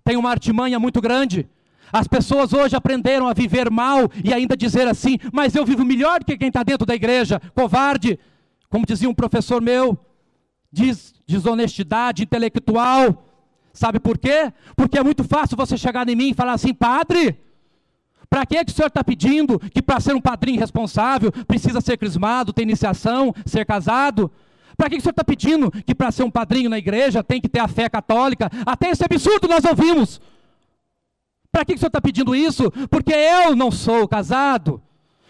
[0.05, 1.47] tem uma artimanha muito grande.
[1.91, 6.23] As pessoas hoje aprenderam a viver mal e ainda dizer assim, mas eu vivo melhor
[6.23, 8.19] que quem está dentro da igreja, covarde.
[8.69, 9.97] Como dizia um professor meu,
[10.71, 13.23] diz desonestidade intelectual.
[13.73, 14.53] Sabe por quê?
[14.75, 17.39] Porque é muito fácil você chegar em mim e falar assim, padre,
[18.29, 21.97] para que, que o senhor está pedindo que para ser um padrinho responsável precisa ser
[21.97, 24.31] crismado, ter iniciação, ser casado?
[24.77, 27.49] Para que o senhor está pedindo que para ser um padrinho na igreja tem que
[27.49, 28.49] ter a fé católica?
[28.65, 30.21] Até esse absurdo nós ouvimos.
[31.51, 32.69] Para que o senhor está pedindo isso?
[32.89, 34.81] Porque eu não sou casado,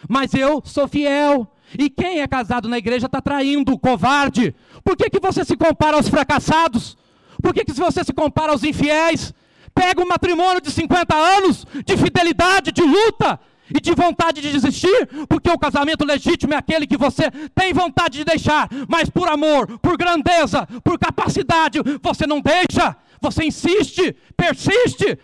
[0.10, 1.48] mas eu sou fiel.
[1.78, 4.56] E quem é casado na igreja está traindo, covarde.
[4.84, 6.98] Por que, que você se compara aos fracassados?
[7.42, 9.34] Por que, que você se compara aos infiéis?
[9.74, 13.40] Pega um matrimônio de 50 anos, de fidelidade, de luta,
[13.74, 18.20] e de vontade de desistir, porque o casamento legítimo é aquele que você tem vontade
[18.20, 25.18] de deixar, mas por amor, por grandeza, por capacidade, você não deixa, você insiste, persiste,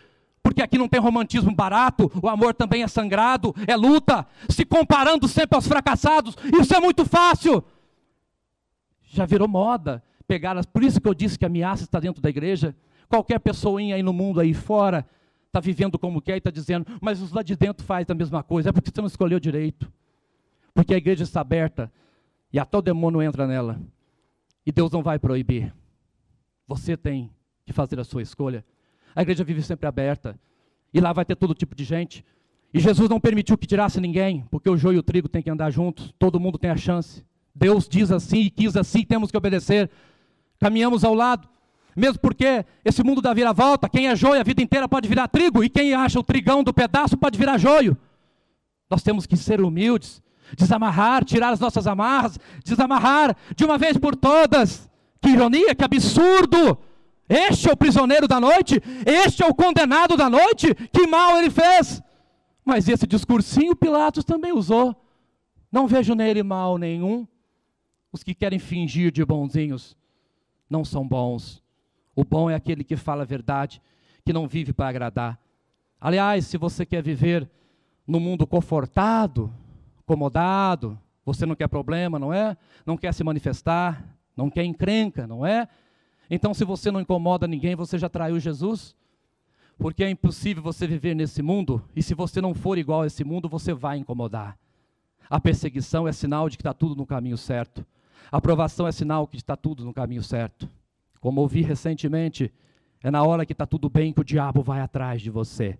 [0.44, 5.28] porque aqui não tem romantismo barato, o amor também é sangrado, é luta, se comparando
[5.28, 7.64] sempre aos fracassados, isso é muito fácil.
[9.04, 12.22] Já virou moda pegar as, por isso que eu disse que a ameaça está dentro
[12.22, 12.74] da igreja.
[13.10, 15.06] Qualquer pessoinha aí no mundo aí fora
[15.52, 18.42] está vivendo como quer e está dizendo, mas os lá de dentro faz a mesma
[18.42, 19.92] coisa, é porque você não escolheu direito.
[20.74, 21.92] Porque a igreja está aberta
[22.54, 23.80] e até o demônio entra nela.
[24.66, 25.74] E Deus não vai proibir.
[26.68, 27.30] Você tem
[27.66, 28.64] que fazer a sua escolha.
[29.14, 30.40] A igreja vive sempre aberta.
[30.94, 32.24] E lá vai ter todo tipo de gente.
[32.74, 35.50] E Jesus não permitiu que tirasse ninguém, porque o joio e o trigo têm que
[35.50, 36.14] andar juntos.
[36.18, 37.26] Todo mundo tem a chance.
[37.54, 39.90] Deus diz assim e quis assim, temos que obedecer.
[40.58, 41.50] Caminhamos ao lado.
[41.96, 45.64] Mesmo porque esse mundo dá vira-volta, quem é joio a vida inteira pode virar trigo,
[45.64, 47.98] e quem acha o trigão do pedaço pode virar joio.
[48.90, 50.22] Nós temos que ser humildes,
[50.58, 54.90] desamarrar, tirar as nossas amarras, desamarrar de uma vez por todas.
[55.22, 56.78] Que ironia, que absurdo!
[57.30, 61.50] Este é o prisioneiro da noite, este é o condenado da noite, que mal ele
[61.50, 62.02] fez.
[62.66, 64.96] Mas esse discursinho Pilatos também usou.
[65.72, 67.26] Não vejo nele mal nenhum.
[68.12, 69.96] Os que querem fingir de bonzinhos
[70.70, 71.61] não são bons.
[72.16, 73.82] O bom é aquele que fala a verdade,
[74.26, 75.40] que não vive para agradar.
[76.00, 77.50] Aliás, se você quer viver
[78.06, 79.54] no mundo confortado,
[80.00, 82.58] acomodado, você não quer problema, não é?
[82.86, 84.04] Não quer se manifestar,
[84.36, 85.68] não quer encrenca, não é?
[86.30, 88.96] Então, se você não incomoda ninguém, você já traiu Jesus?
[89.78, 93.24] Porque é impossível você viver nesse mundo, e se você não for igual a esse
[93.24, 94.58] mundo, você vai incomodar.
[95.30, 97.86] A perseguição é sinal de que está tudo no caminho certo.
[98.32, 100.70] A aprovação é sinal de que está tudo no caminho certo.
[101.22, 102.52] Como ouvi recentemente,
[103.02, 105.78] é na hora que está tudo bem que o diabo vai atrás de você.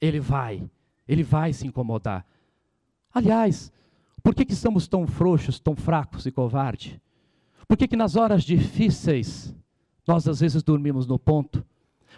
[0.00, 0.70] Ele vai,
[1.08, 2.24] ele vai se incomodar.
[3.12, 3.72] Aliás,
[4.22, 7.00] por que, que estamos tão frouxos, tão fracos e covardes?
[7.66, 9.54] Por que, que nas horas difíceis
[10.06, 11.64] nós às vezes dormimos no ponto?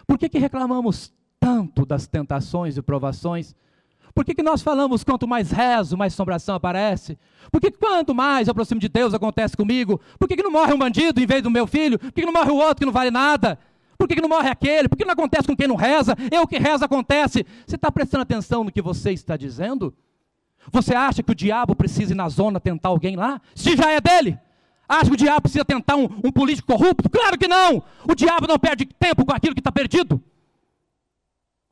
[0.05, 3.55] Por que, que reclamamos tanto das tentações e provações?
[4.13, 7.17] Por que, que nós falamos quanto mais rezo, mais assombração aparece?
[7.51, 9.99] Por que quanto mais eu aproximo de Deus acontece comigo?
[10.19, 11.97] Por que, que não morre um bandido em vez do meu filho?
[11.97, 13.57] Por que, que não morre o outro que não vale nada?
[13.97, 14.89] Por que, que não morre aquele?
[14.89, 16.15] Por que não acontece com quem não reza?
[16.31, 17.45] Eu que reza acontece.
[17.65, 19.93] Você está prestando atenção no que você está dizendo?
[20.71, 23.39] Você acha que o diabo precisa ir na zona tentar alguém lá?
[23.55, 24.37] Se já é dele?
[24.87, 27.09] Acha que o diabo precisa tentar um, um político corrupto?
[27.09, 27.81] Claro que não!
[28.05, 30.21] O diabo não perde tempo com aquilo que está perdido.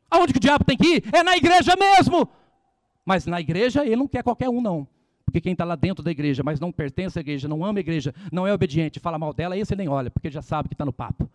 [0.10, 1.04] Aonde que o diabo tem que ir?
[1.14, 2.28] É na igreja mesmo.
[3.06, 4.88] Mas na igreja ele não quer qualquer um, não.
[5.24, 7.82] Porque quem está lá dentro da igreja, mas não pertence à igreja, não ama a
[7.82, 10.74] igreja, não é obediente, fala mal dela, esse ele nem olha, porque já sabe que
[10.74, 11.30] está no papo.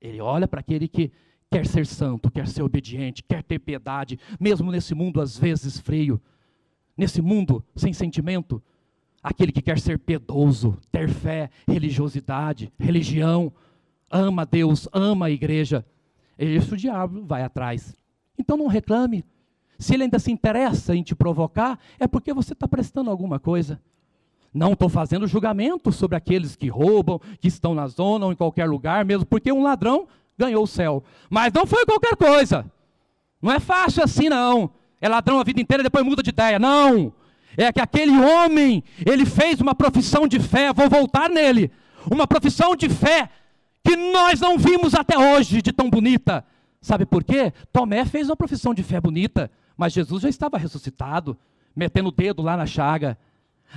[0.00, 1.12] Ele olha para aquele que
[1.50, 6.20] quer ser santo, quer ser obediente, quer ter piedade, mesmo nesse mundo às vezes frio,
[6.96, 8.62] nesse mundo sem sentimento.
[9.22, 13.52] Aquele que quer ser piedoso, ter fé, religiosidade, religião,
[14.10, 15.84] ama Deus, ama a igreja
[16.38, 17.94] Esse o diabo vai atrás.
[18.38, 19.24] Então não reclame.
[19.78, 23.80] Se ele ainda se interessa em te provocar, é porque você está prestando alguma coisa.
[24.52, 28.68] Não estou fazendo julgamento sobre aqueles que roubam, que estão na zona ou em qualquer
[28.68, 31.02] lugar, mesmo porque um ladrão ganhou o céu.
[31.28, 32.64] Mas não foi qualquer coisa.
[33.42, 34.70] Não é fácil assim, não.
[35.00, 36.58] É ladrão a vida inteira e depois muda de ideia.
[36.58, 37.12] Não.
[37.56, 41.70] É que aquele homem, ele fez uma profissão de fé, vou voltar nele.
[42.10, 43.28] Uma profissão de fé
[43.84, 46.44] que nós não vimos até hoje de tão bonita.
[46.80, 47.52] Sabe por quê?
[47.72, 51.36] Tomé fez uma profissão de fé bonita, mas Jesus já estava ressuscitado,
[51.74, 53.18] metendo o dedo lá na chaga.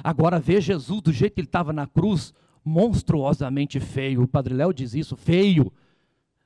[0.03, 2.33] Agora vê Jesus do jeito que ele estava na cruz,
[2.63, 4.23] monstruosamente feio.
[4.23, 5.71] O Padre Léo diz isso, feio.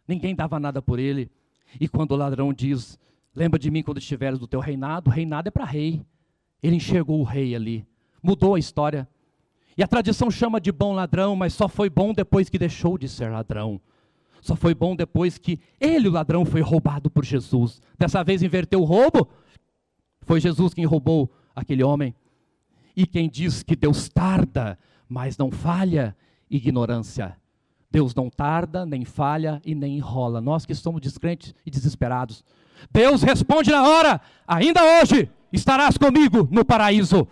[0.08, 1.30] Ninguém dava nada por ele.
[1.80, 2.98] E quando o ladrão diz:
[3.36, 5.10] Lembra de mim quando estiveres do teu reinado?
[5.10, 6.06] Reinado é para rei.
[6.64, 7.86] Ele enxergou o rei ali.
[8.24, 9.08] Mudou a história.
[9.78, 13.10] E a tradição chama de bom ladrão, mas só foi bom depois que deixou de
[13.10, 13.80] ser ladrão.
[14.42, 17.82] Só foi bom depois que ele, o ladrão, foi roubado por Jesus.
[17.98, 19.28] Dessa vez inverteu o roubo.
[20.22, 22.14] Foi Jesus quem roubou aquele homem.
[22.96, 24.78] E quem diz que Deus tarda,
[25.10, 26.16] mas não falha,
[26.50, 27.36] ignorância.
[27.92, 30.40] Deus não tarda, nem falha e nem enrola.
[30.40, 32.44] Nós que somos descrentes e desesperados.
[32.92, 37.28] Deus responde na hora, ainda hoje estarás comigo no paraíso.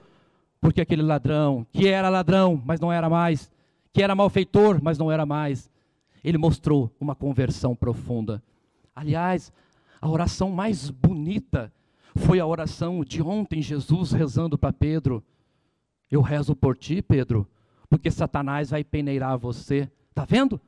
[0.63, 3.51] Porque aquele ladrão, que era ladrão, mas não era mais,
[3.91, 5.69] que era malfeitor, mas não era mais,
[6.23, 8.41] ele mostrou uma conversão profunda.
[8.95, 9.51] Aliás,
[9.99, 11.69] a oração mais bonita
[12.15, 15.21] foi a oração de ontem, Jesus rezando para Pedro.
[16.09, 17.45] Eu rezo por ti, Pedro,
[17.89, 19.91] porque Satanás vai peneirar você.
[20.11, 20.61] Está vendo?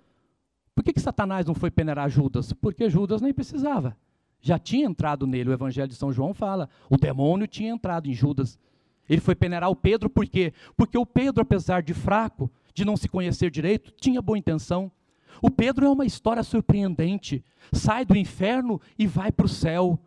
[0.75, 2.51] Por que, que Satanás não foi peneirar Judas?
[2.51, 3.95] Porque Judas nem precisava.
[4.41, 5.51] Já tinha entrado nele.
[5.51, 6.69] O Evangelho de São João fala.
[6.89, 8.59] O demônio tinha entrado em Judas.
[9.09, 10.53] Ele foi peneirar o Pedro por quê?
[10.75, 14.91] Porque o Pedro, apesar de fraco, de não se conhecer direito, tinha boa intenção.
[15.41, 17.43] O Pedro é uma história surpreendente.
[17.71, 19.99] Sai do inferno e vai para o céu.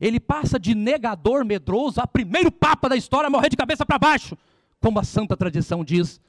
[0.00, 3.98] Ele passa de negador medroso a primeiro papa da história a morrer de cabeça para
[3.98, 4.36] baixo
[4.80, 6.20] como a santa tradição diz.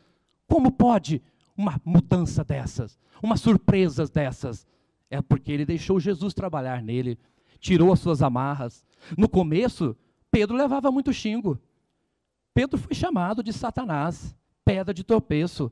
[0.47, 1.21] Como pode
[1.55, 4.65] uma mudança dessas, uma surpresa dessas?
[5.09, 7.19] É porque ele deixou Jesus trabalhar nele,
[7.59, 8.83] tirou as suas amarras.
[9.17, 9.95] No começo,
[10.31, 11.59] Pedro levava muito xingo.
[12.57, 15.71] Pedro foi chamado de Satanás, pedra de tropeço.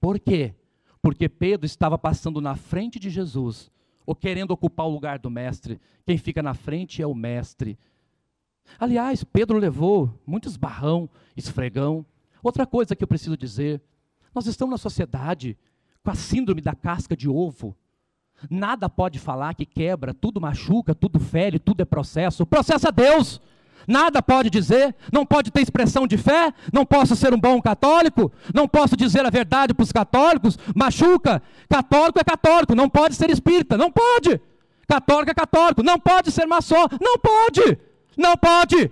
[0.00, 0.54] Por quê?
[1.02, 3.70] Porque Pedro estava passando na frente de Jesus,
[4.06, 5.78] ou querendo ocupar o lugar do mestre.
[6.06, 7.78] Quem fica na frente é o mestre.
[8.78, 12.06] Aliás, Pedro levou muitos barrão, esfregão,
[12.42, 13.82] Outra coisa que eu preciso dizer:
[14.34, 15.58] nós estamos na sociedade
[16.02, 17.76] com a síndrome da casca de ovo.
[18.50, 22.46] Nada pode falar que quebra, tudo machuca, tudo fere, tudo é processo.
[22.46, 23.40] Processa Deus.
[23.86, 28.32] Nada pode dizer, não pode ter expressão de fé, não posso ser um bom católico,
[28.54, 31.42] não posso dizer a verdade para os católicos, machuca.
[31.68, 34.40] Católico é católico, não pode ser espírita, não pode.
[34.86, 37.78] Católico é católico, não pode ser maçom, não pode,
[38.16, 38.90] não pode.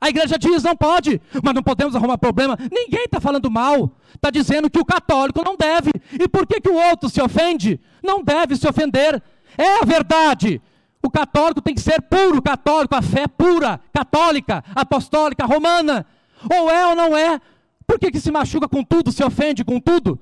[0.00, 2.56] A igreja diz não pode, mas não podemos arrumar problema.
[2.72, 3.92] Ninguém está falando mal.
[4.14, 5.90] Está dizendo que o católico não deve.
[6.18, 7.78] E por que, que o outro se ofende?
[8.02, 9.22] Não deve se ofender.
[9.58, 10.60] É a verdade.
[11.02, 16.06] O católico tem que ser puro católico, a fé pura, católica, apostólica, romana.
[16.50, 17.40] Ou é ou não é.
[17.86, 20.18] Por que, que se machuca com tudo, se ofende com tudo?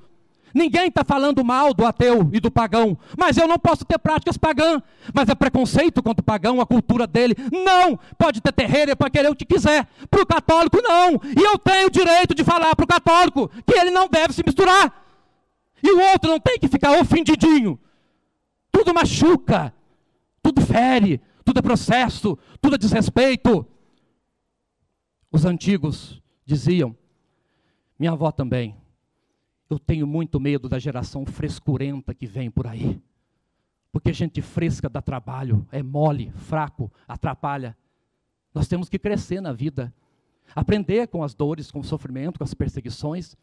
[0.55, 4.37] Ninguém está falando mal do ateu e do pagão, mas eu não posso ter práticas
[4.37, 4.81] pagãs.
[5.13, 7.37] Mas é preconceito contra o pagão, a cultura dele.
[7.53, 7.99] Não!
[8.17, 9.87] Pode ter terreiro para querer o que quiser.
[10.11, 11.21] Para o católico, não.
[11.37, 14.43] E eu tenho o direito de falar para o católico que ele não deve se
[14.45, 14.93] misturar.
[15.83, 17.79] E o outro não tem que ficar ofendidinho.
[18.73, 19.73] Tudo machuca,
[20.43, 23.67] tudo fere, tudo é processo, tudo é desrespeito.
[25.31, 26.97] Os antigos diziam,
[27.99, 28.77] minha avó também,
[29.69, 33.01] eu tenho muito medo da geração frescurenta que vem por aí.
[33.93, 37.77] Porque gente fresca dá trabalho, é mole, fraco, atrapalha.
[38.55, 39.93] Nós temos que crescer na vida,
[40.55, 43.37] aprender com as dores, com o sofrimento, com as perseguições.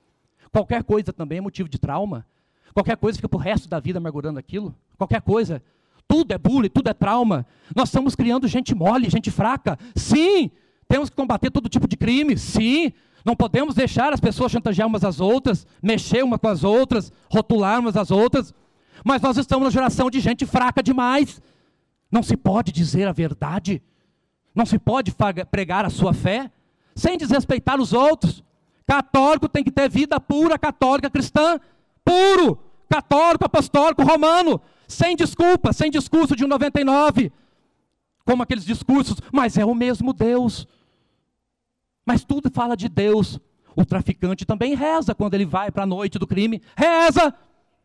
[0.52, 2.26] Qualquer coisa também é motivo de trauma.
[2.74, 4.76] Qualquer coisa fica para o resto da vida amargurando aquilo.
[4.98, 5.62] Qualquer coisa.
[6.08, 7.46] Tudo é bullying, tudo é trauma.
[7.76, 9.78] Nós estamos criando gente mole, gente fraca.
[9.96, 10.52] Sim,
[10.88, 12.38] temos que combater todo tipo de crime.
[12.38, 12.94] Sim,
[13.26, 17.80] não podemos deixar as pessoas chantagear umas às outras, mexer umas com as outras, rotular
[17.80, 18.54] umas às outras.
[19.04, 21.42] Mas nós estamos na geração de gente fraca demais.
[22.12, 23.82] Não se pode dizer a verdade.
[24.54, 25.14] Não se pode
[25.52, 26.52] pregar a sua fé
[26.96, 28.44] sem desrespeitar os outros.
[28.88, 31.60] Católico tem que ter vida pura, católica, cristã,
[32.06, 37.32] puro, católico, apostólico, romano, sem desculpa, sem discurso de 99,
[38.26, 40.68] como aqueles discursos, mas é o mesmo Deus.
[42.06, 43.40] Mas tudo fala de Deus.
[43.76, 46.62] O traficante também reza quando ele vai para a noite do crime.
[46.78, 47.34] Reza,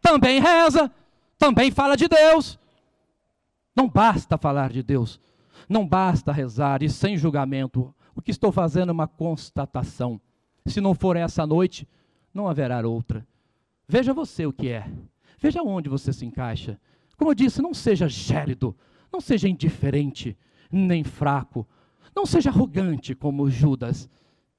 [0.00, 0.90] também reza,
[1.38, 2.58] também fala de Deus.
[3.74, 5.20] Não basta falar de Deus,
[5.68, 7.94] não basta rezar e sem julgamento.
[8.14, 10.20] O que estou fazendo é uma constatação.
[10.66, 11.88] Se não for essa noite,
[12.34, 13.26] não haverá outra.
[13.88, 14.90] Veja você o que é.
[15.38, 16.78] Veja onde você se encaixa.
[17.20, 18.74] Como eu disse, não seja gélido,
[19.12, 20.34] não seja indiferente,
[20.72, 21.68] nem fraco.
[22.16, 24.08] Não seja arrogante como Judas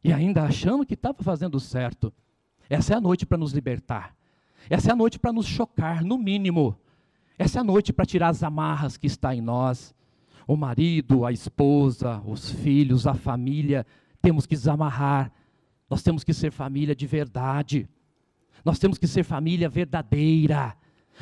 [0.03, 2.13] e ainda achando que estava fazendo certo.
[2.69, 4.15] Essa é a noite para nos libertar.
[4.69, 6.77] Essa é a noite para nos chocar, no mínimo.
[7.35, 9.95] Essa é a noite para tirar as amarras que está em nós.
[10.45, 13.87] O marido, a esposa, os filhos, a família,
[14.21, 15.31] temos que desamarrar.
[15.89, 17.89] Nós temos que ser família de verdade.
[18.63, 20.77] Nós temos que ser família verdadeira.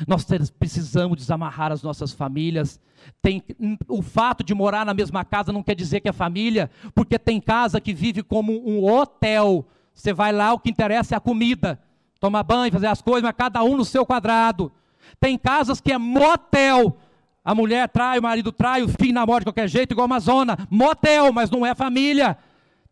[0.06, 0.26] Nós
[0.58, 2.80] precisamos desamarrar as nossas famílias.
[3.20, 3.42] Tem,
[3.88, 7.40] o fato de morar na mesma casa não quer dizer que é família, porque tem
[7.40, 9.66] casa que vive como um hotel.
[9.94, 11.78] Você vai lá, o que interessa é a comida,
[12.18, 14.72] tomar banho, fazer as coisas, mas cada um no seu quadrado.
[15.18, 16.96] Tem casas que é motel.
[17.44, 20.56] A mulher trai, o marido trai, o filho namora de qualquer jeito, igual a Amazona.
[20.70, 22.36] Motel, mas não é família.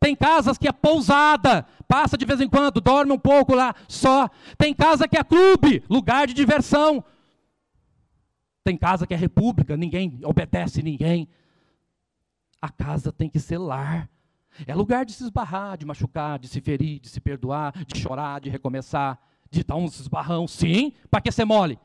[0.00, 4.28] Tem casas que é pousada, passa de vez em quando, dorme um pouco lá só.
[4.56, 7.04] Tem casa que é clube, lugar de diversão.
[8.62, 11.28] Tem casa que é república, ninguém obedece ninguém.
[12.60, 14.08] A casa tem que ser lar.
[14.66, 18.40] É lugar de se esbarrar, de machucar, de se ferir, de se perdoar, de chorar,
[18.40, 19.18] de recomeçar,
[19.50, 20.46] de dar uns esbarrão.
[20.46, 21.78] Sim, para que ser mole?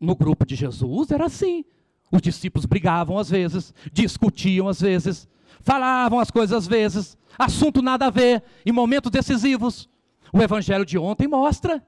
[0.00, 1.64] No grupo de Jesus era assim.
[2.10, 5.28] Os discípulos brigavam às vezes, discutiam às vezes,
[5.60, 9.88] falavam as coisas às vezes, assunto nada a ver, em momentos decisivos.
[10.32, 11.84] O evangelho de ontem mostra.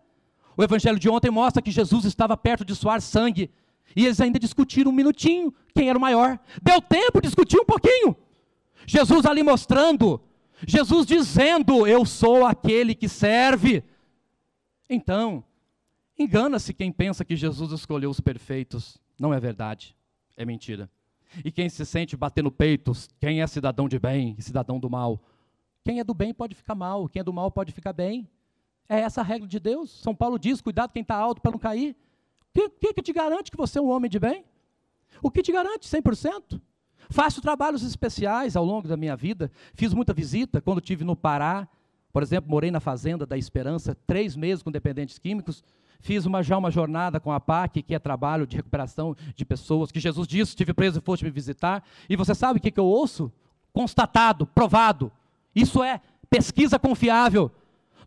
[0.57, 3.51] O evangelho de ontem mostra que Jesus estava perto de suar sangue.
[3.95, 6.39] E eles ainda discutiram um minutinho quem era o maior.
[6.63, 8.17] Deu tempo de discutir um pouquinho.
[8.87, 10.21] Jesus ali mostrando,
[10.67, 13.83] Jesus dizendo: Eu sou aquele que serve.
[14.89, 15.45] Então,
[16.19, 18.99] engana-se quem pensa que Jesus escolheu os perfeitos.
[19.19, 19.97] Não é verdade,
[20.37, 20.91] é mentira.
[21.45, 25.21] E quem se sente batendo peitos, quem é cidadão de bem e cidadão do mal?
[25.85, 28.29] Quem é do bem pode ficar mal, quem é do mal pode ficar bem.
[28.89, 29.91] É essa a regra de Deus.
[30.03, 31.97] São Paulo diz: cuidado quem está alto para não cair.
[32.51, 34.45] O que, que, que te garante que você é um homem de bem?
[35.23, 36.61] O que te garante 100%?
[37.09, 39.51] Faço trabalhos especiais ao longo da minha vida.
[39.75, 41.69] Fiz muita visita quando estive no Pará.
[42.13, 45.63] Por exemplo, morei na Fazenda da Esperança, três meses com dependentes químicos.
[46.01, 49.93] Fiz uma, já uma jornada com a PAC, que é trabalho de recuperação de pessoas,
[49.93, 51.85] que Jesus disse, estive preso e foste me visitar.
[52.09, 53.31] E você sabe o que, que eu ouço?
[53.73, 55.13] Constatado, provado.
[55.55, 57.51] Isso é pesquisa confiável.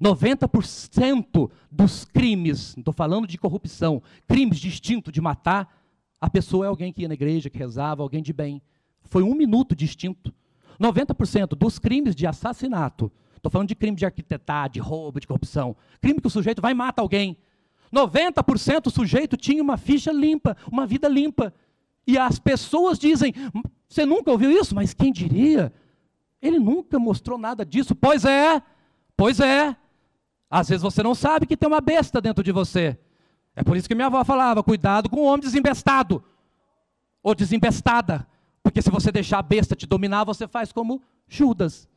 [0.01, 4.69] 90% dos crimes, estou falando de corrupção, crimes de
[5.11, 5.81] de matar,
[6.19, 8.61] a pessoa é alguém que ia na igreja, que rezava, alguém de bem.
[9.03, 10.33] Foi um minuto de instinto.
[10.79, 15.75] 90% dos crimes de assassinato, estou falando de crime de arquitetar, de roubo, de corrupção,
[16.01, 17.37] crime que o sujeito vai e mata alguém,
[17.93, 21.53] 90% o sujeito tinha uma ficha limpa, uma vida limpa.
[22.05, 23.33] E as pessoas dizem:
[23.87, 24.73] Você nunca ouviu isso?
[24.73, 25.71] Mas quem diria?
[26.41, 27.95] Ele nunca mostrou nada disso.
[27.95, 28.61] Pois é,
[29.15, 29.75] pois é.
[30.49, 32.97] Às vezes você não sabe que tem uma besta dentro de você.
[33.55, 36.23] É por isso que minha avó falava: cuidado com o homem desembestado
[37.21, 38.27] ou desembestada.
[38.61, 41.87] Porque se você deixar a besta te dominar, você faz como Judas.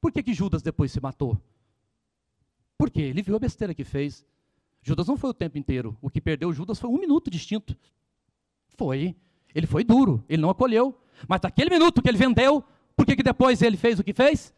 [0.00, 1.40] Por que, que Judas depois se matou?
[2.78, 4.24] Porque ele viu a besteira que fez.
[4.84, 5.96] Judas não foi o tempo inteiro.
[6.02, 7.74] O que perdeu Judas foi um minuto distinto.
[8.76, 9.16] Foi.
[9.54, 11.00] Ele foi duro, ele não acolheu.
[11.26, 12.62] Mas naquele minuto que ele vendeu,
[12.94, 14.52] por que, que depois ele fez o que fez?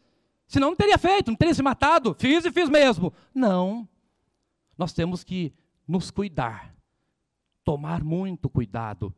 [0.45, 2.13] Senão não teria feito, não teria se matado.
[2.19, 3.13] Fiz e fiz mesmo.
[3.33, 3.87] Não.
[4.77, 5.53] Nós temos que
[5.87, 6.75] nos cuidar.
[7.63, 9.15] Tomar muito cuidado.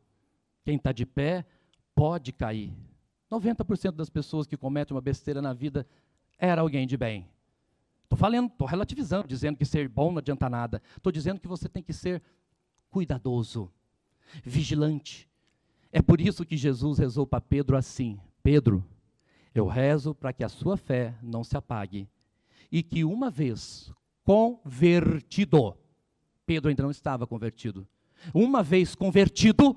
[0.64, 1.44] Quem está de pé
[1.92, 2.72] pode cair.
[3.32, 5.86] 90% das pessoas que cometem uma besteira na vida
[6.38, 7.28] era alguém de bem.
[8.10, 10.82] Estou falando, estou relativizando, dizendo que ser bom não adianta nada.
[10.96, 12.20] Estou dizendo que você tem que ser
[12.90, 13.70] cuidadoso,
[14.42, 15.30] vigilante.
[15.92, 18.84] É por isso que Jesus rezou para Pedro assim: Pedro,
[19.54, 22.08] eu rezo para que a sua fé não se apague
[22.70, 23.92] e que uma vez
[24.24, 25.76] convertido,
[26.44, 27.86] Pedro ainda não estava convertido,
[28.34, 29.76] uma vez convertido,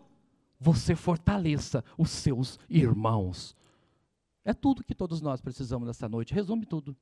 [0.59, 3.55] você fortaleça os seus irmãos.
[4.43, 6.33] É tudo que todos nós precisamos nessa noite.
[6.33, 6.97] Resume tudo.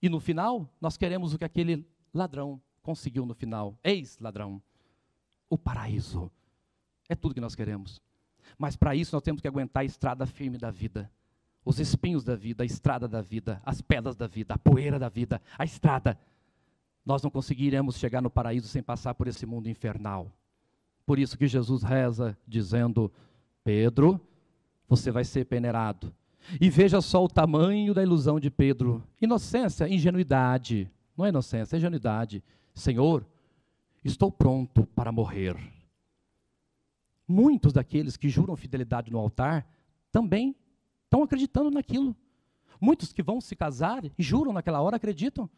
[0.00, 3.78] E no final, nós queremos o que aquele ladrão conseguiu no final.
[3.82, 4.62] Ex-ladrão.
[5.48, 6.30] O paraíso.
[7.08, 8.00] É tudo que nós queremos.
[8.58, 11.10] Mas para isso nós temos que aguentar a estrada firme da vida.
[11.64, 15.08] Os espinhos da vida, a estrada da vida, as pedras da vida, a poeira da
[15.08, 16.18] vida, a estrada.
[17.04, 20.30] Nós não conseguiremos chegar no paraíso sem passar por esse mundo infernal.
[21.04, 23.12] Por isso que Jesus reza dizendo:
[23.64, 24.20] Pedro,
[24.88, 26.14] você vai ser peneirado
[26.60, 29.02] e veja só o tamanho da ilusão de Pedro.
[29.20, 30.90] Inocência, ingenuidade.
[31.16, 32.42] Não é inocência, é ingenuidade.
[32.74, 33.26] Senhor,
[34.04, 35.56] estou pronto para morrer.
[37.26, 39.66] Muitos daqueles que juram fidelidade no altar
[40.12, 40.54] também
[41.04, 42.14] estão acreditando naquilo.
[42.80, 45.48] Muitos que vão se casar e juram naquela hora acreditam.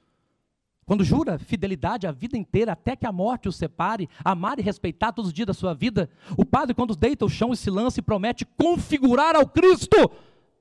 [0.89, 5.13] Quando jura fidelidade a vida inteira, até que a morte os separe, amar e respeitar
[5.13, 8.01] todos os dias da sua vida, o padre, quando deita o chão e se lança
[8.01, 10.11] e promete configurar ao Cristo,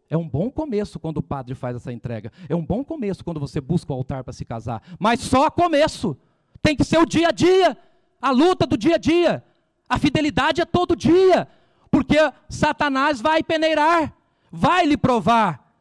[0.10, 2.32] é um bom começo quando o padre faz essa entrega.
[2.48, 4.82] É um bom começo quando você busca o altar para se casar.
[5.00, 6.18] Mas só começo.
[6.62, 7.78] Tem que ser o dia a dia,
[8.22, 9.44] a luta do dia a dia.
[9.88, 11.48] A fidelidade é todo dia,
[11.90, 12.18] porque
[12.50, 14.14] Satanás vai peneirar,
[14.52, 15.74] vai lhe provar.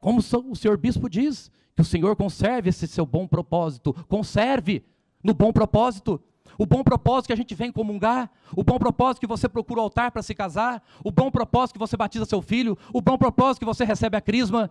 [0.00, 4.84] Como o senhor bispo diz, que o Senhor conserve esse seu bom propósito, conserve
[5.22, 6.20] no bom propósito.
[6.58, 9.84] O bom propósito que a gente vem comungar, o bom propósito que você procura o
[9.84, 13.60] altar para se casar, o bom propósito que você batiza seu filho, o bom propósito
[13.60, 14.68] que você recebe a crisma.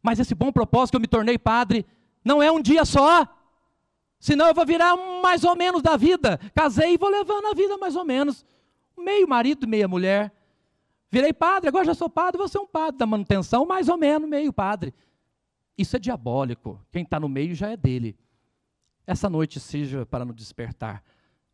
[0.00, 1.84] Mas esse bom propósito que eu me tornei padre,
[2.24, 3.26] não é um dia só.
[4.20, 6.38] Senão eu vou virar mais ou menos da vida.
[6.54, 8.46] Casei e vou levando a vida mais ou menos.
[8.96, 10.32] Meio marido e meia mulher.
[11.10, 14.28] Virei padre, agora já sou padre, vou ser um padre da manutenção, mais ou menos,
[14.28, 14.94] meio padre.
[15.76, 16.80] Isso é diabólico.
[16.92, 18.16] Quem está no meio já é dele.
[19.10, 21.02] Essa noite seja para nos despertar.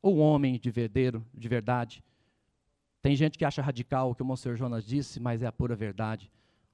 [0.02, 2.04] Ou homem de verdadeiro, de verdade.
[3.00, 5.74] Tem gente que acha radical o que o Monsenhor Jonas disse, mas é a pura
[5.74, 6.30] verdade.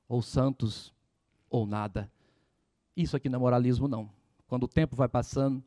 [0.09, 0.93] Ou santos,
[1.49, 2.11] ou nada.
[2.97, 4.11] Isso aqui não é moralismo, não.
[4.49, 5.63] Quando o tempo vai passando,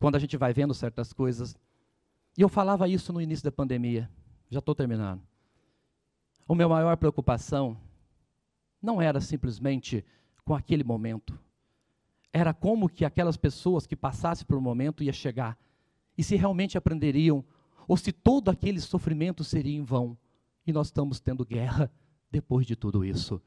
[0.00, 1.56] quando a gente vai vendo certas coisas.
[2.36, 4.10] E eu falava isso no início da pandemia,
[4.50, 5.22] já estou terminando.
[6.48, 7.78] O meu maior preocupação
[8.82, 10.04] não era simplesmente
[10.44, 11.45] com aquele momento.
[12.36, 15.56] Era como que aquelas pessoas que passassem por um momento ia chegar
[16.18, 17.42] e se realmente aprenderiam
[17.88, 20.18] ou se todo aquele sofrimento seria em vão.
[20.66, 21.90] E nós estamos tendo guerra
[22.30, 23.40] depois de tudo isso.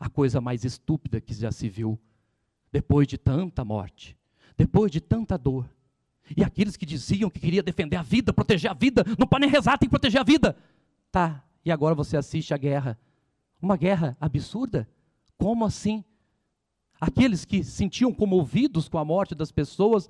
[0.00, 2.00] A coisa mais estúpida que já se viu.
[2.72, 4.16] Depois de tanta morte,
[4.56, 5.68] depois de tanta dor.
[6.34, 9.76] E aqueles que diziam que queria defender a vida, proteger a vida, não podem rezar,
[9.76, 10.56] tem que proteger a vida.
[11.12, 12.98] Tá, e agora você assiste a guerra.
[13.60, 14.88] Uma guerra absurda?
[15.36, 16.02] Como assim?
[17.04, 20.08] Aqueles que sentiam comovidos com a morte das pessoas,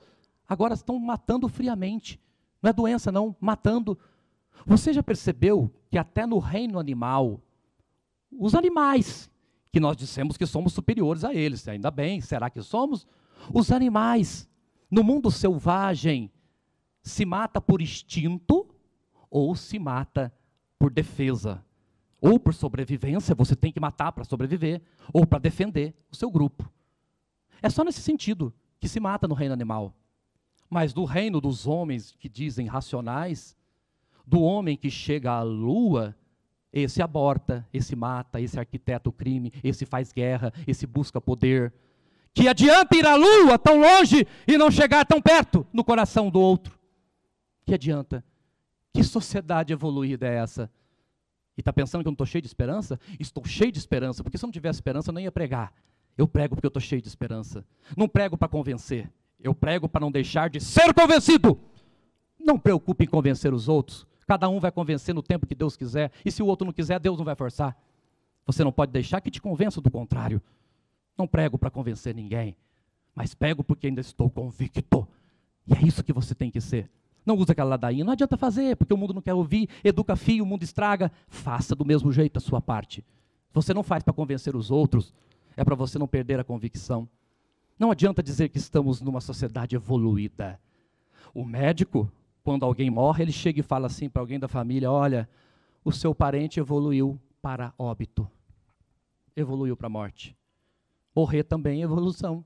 [0.49, 2.20] agora estão matando friamente.
[2.62, 3.99] Não é doença, não, matando.
[4.64, 7.40] Você já percebeu que até no reino animal,
[8.30, 9.28] os animais,
[9.72, 13.09] que nós dissemos que somos superiores a eles, ainda bem, será que somos?
[13.53, 14.49] Os animais
[14.88, 16.30] no mundo selvagem,
[17.03, 18.68] se mata por instinto
[19.28, 20.32] ou se mata
[20.78, 21.61] por defesa.
[22.20, 24.80] Ou por sobrevivência, você tem que matar para sobreviver,
[25.12, 26.72] ou para defender o seu grupo.
[27.63, 29.95] É só nesse sentido que se mata no reino animal.
[30.69, 33.57] Mas no reino dos homens que dizem racionais,
[34.27, 36.17] do homem que chega à lua,
[36.73, 41.73] esse aborta, esse mata, esse arquiteta o crime, esse faz guerra, esse busca poder,
[42.35, 46.41] que adianta ir à lua tão longe e não chegar tão perto no coração do
[46.41, 46.77] outro?
[47.65, 48.25] Que adianta?
[48.93, 50.71] Que sociedade evoluída é essa?
[51.57, 52.99] E está pensando que eu não estou cheio de esperança?
[53.21, 55.73] Estou cheio de esperança, porque se eu não tivesse esperança, eu não ia pregar.
[56.17, 57.65] Eu prego porque eu estou cheio de esperança.
[57.97, 59.11] Não prego para convencer,
[59.41, 61.59] eu prego para não deixar de ser convencido.
[62.39, 64.07] Não preocupe em convencer os outros.
[64.27, 66.11] Cada um vai convencer no tempo que Deus quiser.
[66.25, 67.77] E se o outro não quiser, Deus não vai forçar.
[68.47, 70.41] Você não pode deixar que te convença do contrário.
[71.17, 72.57] Não prego para convencer ninguém,
[73.15, 75.07] mas prego porque ainda estou convicto.
[75.67, 76.91] E é isso que você tem que ser.
[77.25, 80.45] Não usa aquela ladainha, não adianta fazer, porque o mundo não quer ouvir, educa filho,
[80.45, 81.11] o mundo estraga.
[81.27, 83.05] Faça do mesmo jeito a sua parte.
[83.53, 85.15] Você não faz para convencer os outros,
[85.57, 87.09] é para você não perder a convicção.
[87.79, 90.61] Não adianta dizer que estamos numa sociedade evoluída.
[91.33, 92.11] O médico,
[92.43, 95.29] quando alguém morre, ele chega e fala assim para alguém da família: olha,
[95.85, 98.31] o seu parente evoluiu para óbito,
[99.37, 100.37] evoluiu para morte.
[101.15, 102.45] Morrer também é evolução.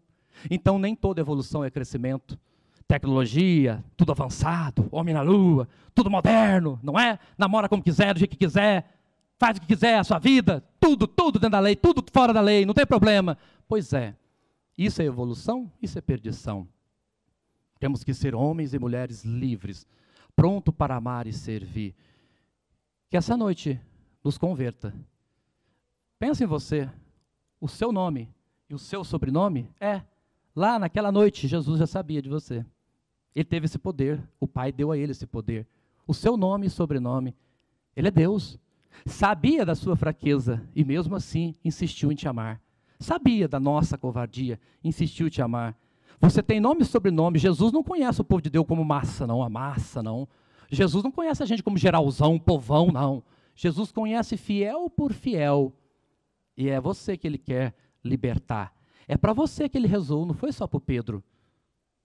[0.51, 2.39] Então, nem toda evolução é crescimento.
[2.87, 7.19] Tecnologia, tudo avançado, homem na lua, tudo moderno, não é?
[7.37, 8.98] Namora como quiser, do jeito que quiser,
[9.39, 12.41] faz o que quiser, a sua vida, tudo, tudo dentro da lei, tudo fora da
[12.41, 13.39] lei, não tem problema.
[13.69, 14.15] Pois é,
[14.77, 16.69] isso é evolução, isso é perdição.
[17.79, 19.87] Temos que ser homens e mulheres livres,
[20.35, 21.95] pronto para amar e servir.
[23.09, 23.81] Que essa noite
[24.23, 24.93] nos converta.
[26.19, 26.91] Pensa em você,
[27.61, 28.29] o seu nome
[28.69, 29.71] e o seu sobrenome?
[29.81, 30.03] É.
[30.55, 32.67] Lá naquela noite, Jesus já sabia de você.
[33.35, 34.21] Ele teve esse poder.
[34.41, 35.67] O Pai deu a ele esse poder.
[36.07, 37.35] O seu nome e sobrenome.
[37.95, 38.59] Ele é Deus.
[39.07, 42.61] Sabia da sua fraqueza e mesmo assim insistiu em te amar.
[42.99, 45.77] Sabia da nossa covardia, insistiu em te amar.
[46.21, 47.39] Você tem nome e sobrenome.
[47.39, 49.43] Jesus não conhece o povo de Deus como massa, não.
[49.43, 50.29] A massa, não.
[50.71, 53.23] Jesus não conhece a gente como geralzão, povão, não.
[53.55, 55.73] Jesus conhece fiel por fiel.
[56.57, 57.75] E é você que ele quer
[58.05, 58.75] libertar.
[59.07, 61.23] É para você que ele rezou, não foi só para o Pedro.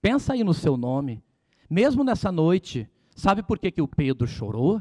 [0.00, 1.22] Pensa aí no seu nome.
[1.68, 4.80] Mesmo nessa noite, sabe por que, que o Pedro chorou?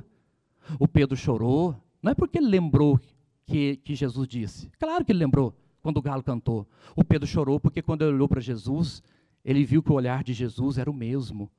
[0.80, 3.00] O Pedro chorou, não é porque ele lembrou
[3.46, 4.70] que, que Jesus disse.
[4.78, 6.68] Claro que ele lembrou quando o galo cantou.
[6.96, 9.02] O Pedro chorou porque quando ele olhou para Jesus,
[9.44, 11.50] ele viu que o olhar de Jesus era o mesmo.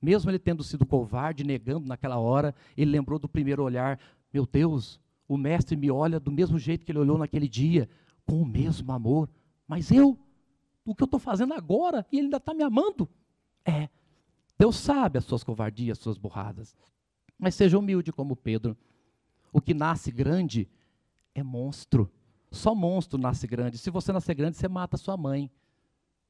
[0.00, 4.00] Mesmo ele tendo sido covarde, negando naquela hora, ele lembrou do primeiro olhar:
[4.32, 4.98] Meu Deus,
[5.28, 7.88] o Mestre me olha do mesmo jeito que ele olhou naquele dia,
[8.24, 9.28] com o mesmo amor.
[9.68, 10.18] Mas eu,
[10.84, 13.08] o que eu estou fazendo agora, e ele ainda está me amando?
[13.64, 13.88] É,
[14.58, 16.74] Deus sabe as suas covardias, as suas burradas.
[17.38, 18.76] Mas seja humilde como Pedro.
[19.52, 20.68] O que nasce grande
[21.34, 22.10] é monstro.
[22.50, 23.78] Só monstro nasce grande.
[23.78, 25.50] Se você nascer grande, você mata sua mãe.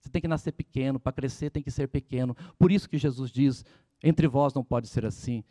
[0.01, 2.37] Você tem que nascer pequeno, para crescer tem que ser pequeno.
[2.59, 3.65] Por isso que Jesus diz:
[4.03, 5.43] entre vós não pode ser assim.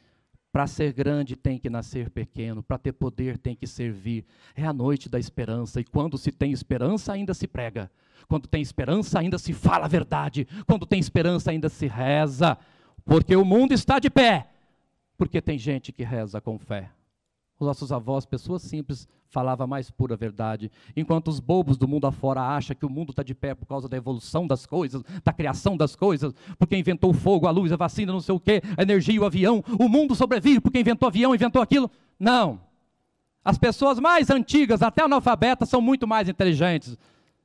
[0.51, 4.25] Para ser grande tem que nascer pequeno, para ter poder tem que servir.
[4.55, 7.91] É a noite da esperança, e quando se tem esperança, ainda se prega.
[8.27, 10.47] Quando tem esperança, ainda se fala a verdade.
[10.65, 12.57] Quando tem esperança, ainda se reza.
[13.03, 14.49] Porque o mundo está de pé.
[15.17, 16.89] Porque tem gente que reza com fé.
[17.59, 20.69] Os nossos avós, pessoas simples, falavam a mais pura verdade.
[20.95, 23.87] Enquanto os bobos do mundo afora acham que o mundo está de pé por causa
[23.87, 27.77] da evolução das coisas, da criação das coisas, porque inventou o fogo, a luz, a
[27.77, 31.33] vacina, não sei o quê, a energia, o avião, o mundo sobrevive porque inventou avião,
[31.33, 31.89] inventou aquilo.
[32.19, 32.59] Não.
[33.43, 36.97] As pessoas mais antigas, até analfabetas, são muito mais inteligentes.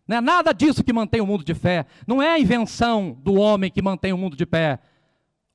[0.09, 1.87] Não é nada disso que mantém o mundo de pé.
[2.05, 4.81] Não é a invenção do homem que mantém o mundo de pé.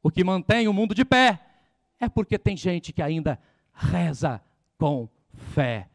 [0.02, 1.42] O que mantém o mundo de pé
[2.00, 3.40] é porque tem gente que ainda
[3.76, 4.42] reza
[4.78, 5.90] com fé.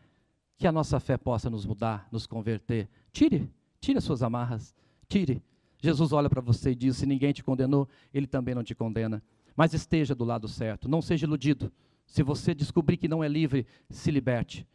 [0.57, 2.89] Que a nossa fé possa nos mudar, nos converter.
[3.11, 3.51] Tire,
[3.81, 4.75] tire as suas amarras,
[5.09, 5.43] tire.
[5.83, 9.23] Jesus olha para você e diz: se ninguém te condenou, ele também não te condena.
[9.57, 11.73] Mas esteja do lado certo, não seja iludido.
[12.07, 14.67] Se você descobrir que não é livre, se liberte.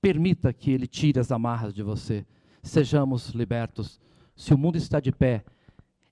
[0.00, 2.24] Permita que ele tire as amarras de você.
[2.62, 4.00] Sejamos libertos.
[4.36, 5.44] Se o mundo está de pé,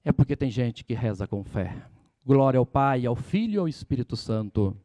[0.05, 1.77] é porque tem gente que reza com fé.
[2.25, 4.77] Glória ao Pai, ao Filho e ao Espírito Santo